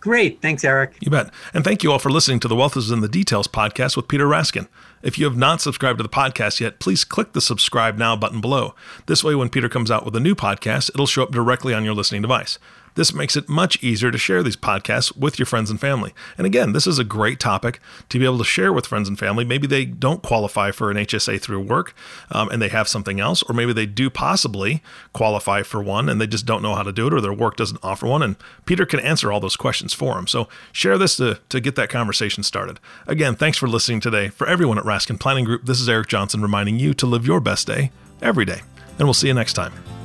Great. 0.00 0.40
Thanks, 0.40 0.64
Eric. 0.64 0.96
You 1.00 1.10
bet. 1.10 1.30
And 1.52 1.64
thank 1.64 1.82
you 1.82 1.92
all 1.92 1.98
for 1.98 2.10
listening 2.10 2.40
to 2.40 2.48
the 2.48 2.56
Wealth 2.56 2.76
is 2.76 2.90
in 2.90 3.00
the 3.00 3.08
Details 3.08 3.48
podcast 3.48 3.96
with 3.96 4.08
Peter 4.08 4.26
Raskin. 4.26 4.68
If 5.02 5.18
you 5.18 5.24
have 5.26 5.36
not 5.36 5.60
subscribed 5.60 5.98
to 5.98 6.02
the 6.02 6.08
podcast 6.08 6.60
yet, 6.60 6.80
please 6.80 7.04
click 7.04 7.32
the 7.32 7.40
subscribe 7.40 7.96
now 7.96 8.16
button 8.16 8.40
below. 8.40 8.74
This 9.06 9.22
way, 9.22 9.34
when 9.34 9.48
Peter 9.48 9.68
comes 9.68 9.90
out 9.90 10.04
with 10.04 10.16
a 10.16 10.20
new 10.20 10.34
podcast, 10.34 10.90
it'll 10.90 11.06
show 11.06 11.22
up 11.22 11.30
directly 11.30 11.72
on 11.72 11.84
your 11.84 11.94
listening 11.94 12.22
device. 12.22 12.58
This 12.98 13.14
makes 13.14 13.36
it 13.36 13.48
much 13.48 13.80
easier 13.80 14.10
to 14.10 14.18
share 14.18 14.42
these 14.42 14.56
podcasts 14.56 15.16
with 15.16 15.38
your 15.38 15.46
friends 15.46 15.70
and 15.70 15.80
family. 15.80 16.12
And 16.36 16.48
again, 16.48 16.72
this 16.72 16.84
is 16.84 16.98
a 16.98 17.04
great 17.04 17.38
topic 17.38 17.78
to 18.08 18.18
be 18.18 18.24
able 18.24 18.38
to 18.38 18.44
share 18.44 18.72
with 18.72 18.88
friends 18.88 19.08
and 19.08 19.16
family. 19.16 19.44
Maybe 19.44 19.68
they 19.68 19.84
don't 19.84 20.20
qualify 20.20 20.72
for 20.72 20.90
an 20.90 20.96
HSA 20.96 21.40
through 21.40 21.60
work 21.60 21.94
um, 22.32 22.48
and 22.48 22.60
they 22.60 22.70
have 22.70 22.88
something 22.88 23.20
else, 23.20 23.44
or 23.44 23.54
maybe 23.54 23.72
they 23.72 23.86
do 23.86 24.10
possibly 24.10 24.82
qualify 25.12 25.62
for 25.62 25.80
one 25.80 26.08
and 26.08 26.20
they 26.20 26.26
just 26.26 26.44
don't 26.44 26.60
know 26.60 26.74
how 26.74 26.82
to 26.82 26.90
do 26.90 27.06
it 27.06 27.14
or 27.14 27.20
their 27.20 27.32
work 27.32 27.56
doesn't 27.56 27.78
offer 27.84 28.08
one. 28.08 28.20
And 28.20 28.34
Peter 28.66 28.84
can 28.84 28.98
answer 28.98 29.30
all 29.30 29.38
those 29.38 29.54
questions 29.54 29.94
for 29.94 30.16
them. 30.16 30.26
So 30.26 30.48
share 30.72 30.98
this 30.98 31.18
to, 31.18 31.38
to 31.50 31.60
get 31.60 31.76
that 31.76 31.90
conversation 31.90 32.42
started. 32.42 32.80
Again, 33.06 33.36
thanks 33.36 33.58
for 33.58 33.68
listening 33.68 34.00
today. 34.00 34.26
For 34.26 34.48
everyone 34.48 34.76
at 34.76 34.82
Raskin 34.82 35.20
Planning 35.20 35.44
Group, 35.44 35.66
this 35.66 35.80
is 35.80 35.88
Eric 35.88 36.08
Johnson 36.08 36.42
reminding 36.42 36.80
you 36.80 36.94
to 36.94 37.06
live 37.06 37.24
your 37.24 37.38
best 37.38 37.68
day 37.68 37.92
every 38.20 38.44
day. 38.44 38.62
And 38.98 39.06
we'll 39.06 39.14
see 39.14 39.28
you 39.28 39.34
next 39.34 39.52
time. 39.52 39.97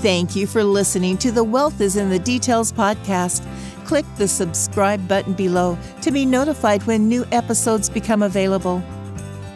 Thank 0.00 0.34
you 0.34 0.46
for 0.46 0.64
listening 0.64 1.18
to 1.18 1.30
the 1.30 1.44
Wealth 1.44 1.82
is 1.82 1.96
in 1.96 2.08
the 2.08 2.18
Details 2.18 2.72
podcast. 2.72 3.46
Click 3.84 4.06
the 4.16 4.26
subscribe 4.26 5.06
button 5.06 5.34
below 5.34 5.76
to 6.00 6.10
be 6.10 6.24
notified 6.24 6.82
when 6.84 7.06
new 7.06 7.26
episodes 7.32 7.90
become 7.90 8.22
available. 8.22 8.82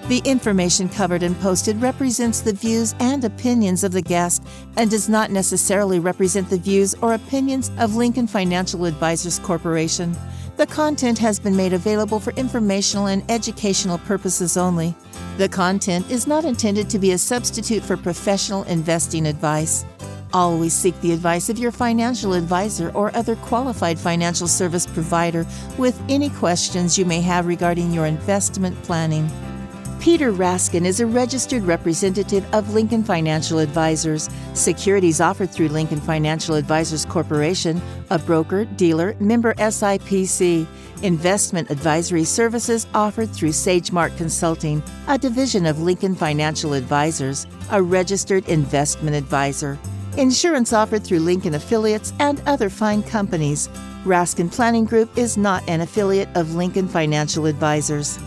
The 0.09 0.21
information 0.27 0.91
covered 0.91 1.23
and 1.23 1.35
posted 1.41 1.81
represents 1.81 2.43
the 2.43 2.53
views 2.53 2.95
and 3.01 3.25
opinions 3.25 3.85
of 3.85 3.93
the 3.93 4.03
guest 4.03 4.47
and 4.77 4.91
does 4.91 5.09
not 5.09 5.31
necessarily 5.31 5.99
represent 5.99 6.51
the 6.51 6.59
views 6.59 6.95
or 7.01 7.15
opinions 7.15 7.71
of 7.79 7.97
Lincoln 7.97 8.27
Financial 8.27 8.85
Advisors 8.85 9.39
Corporation. 9.39 10.15
The 10.59 10.67
content 10.67 11.19
has 11.21 11.39
been 11.41 11.57
made 11.57 11.73
available 11.73 12.21
for 12.21 12.35
informational 12.35 13.07
and 13.07 13.25
educational 13.31 13.97
purposes 13.97 14.59
only. 14.59 14.95
The 15.39 15.49
content 15.49 16.11
is 16.11 16.27
not 16.27 16.45
intended 16.45 16.91
to 16.91 16.99
be 16.99 17.13
a 17.13 17.19
substitute 17.19 17.83
for 17.83 17.97
professional 17.97 18.65
investing 18.65 19.27
advice. 19.27 19.87
Always 20.35 20.73
seek 20.73 21.01
the 21.01 21.13
advice 21.13 21.49
of 21.49 21.61
your 21.61 21.71
financial 21.71 22.35
advisor 22.35 22.91
or 22.91 23.17
other 23.17 23.37
qualified 23.37 24.01
financial 24.01 24.49
service 24.49 24.85
provider 24.85 25.47
with 25.79 25.97
any 26.09 26.29
questions 26.29 26.99
you 26.99 27.05
may 27.05 27.21
have 27.21 27.47
regarding 27.47 27.93
your 27.93 28.07
investment 28.07 28.83
planning. 28.83 29.31
Peter 30.01 30.33
Raskin 30.33 30.85
is 30.85 30.99
a 30.99 31.07
registered 31.07 31.63
representative 31.63 32.45
of 32.53 32.75
Lincoln 32.75 33.05
Financial 33.05 33.61
Advisors. 33.61 34.29
Securities 34.55 35.21
offered 35.21 35.51
through 35.51 35.69
Lincoln 35.69 36.01
Financial 36.01 36.57
Advisors 36.57 37.05
Corporation, 37.05 37.81
a 38.11 38.19
broker, 38.19 38.65
dealer, 38.65 39.15
member 39.21 39.55
SIPC. 39.55 40.67
Investment 41.03 41.71
advisory 41.71 42.25
services 42.25 42.89
offered 42.93 43.31
through 43.31 43.51
SageMark 43.51 44.17
Consulting, 44.17 44.83
a 45.07 45.17
division 45.17 45.65
of 45.65 45.81
Lincoln 45.81 46.17
Financial 46.17 46.73
Advisors, 46.73 47.47
a 47.71 47.81
registered 47.81 48.47
investment 48.49 49.15
advisor. 49.15 49.79
Insurance 50.17 50.73
offered 50.73 51.03
through 51.03 51.19
Lincoln 51.19 51.55
affiliates 51.55 52.13
and 52.21 52.41
other 52.47 52.71
fine 52.71 53.03
companies. 53.03 53.69
Raskin 54.05 54.53
Planning 54.53 54.85
Group 54.85 55.19
is 55.19 55.37
not 55.37 55.69
an 55.69 55.81
affiliate 55.81 56.29
of 56.37 56.55
Lincoln 56.55 56.87
Financial 56.87 57.47
Advisors. 57.47 58.21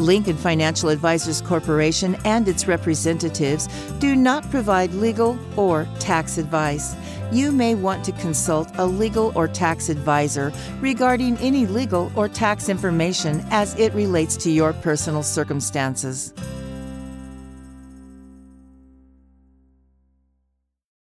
Lincoln 0.00 0.36
Financial 0.36 0.88
Advisors 0.88 1.40
Corporation 1.40 2.16
and 2.24 2.48
its 2.48 2.66
representatives 2.66 3.68
do 4.00 4.16
not 4.16 4.50
provide 4.50 4.92
legal 4.94 5.38
or 5.56 5.86
tax 6.00 6.38
advice. 6.38 6.96
You 7.30 7.52
may 7.52 7.76
want 7.76 8.04
to 8.06 8.12
consult 8.12 8.70
a 8.76 8.86
legal 8.86 9.30
or 9.36 9.46
tax 9.46 9.90
advisor 9.90 10.52
regarding 10.80 11.36
any 11.38 11.66
legal 11.66 12.10
or 12.16 12.28
tax 12.28 12.68
information 12.68 13.46
as 13.50 13.78
it 13.78 13.94
relates 13.94 14.36
to 14.38 14.50
your 14.50 14.72
personal 14.72 15.22
circumstances. 15.22 16.32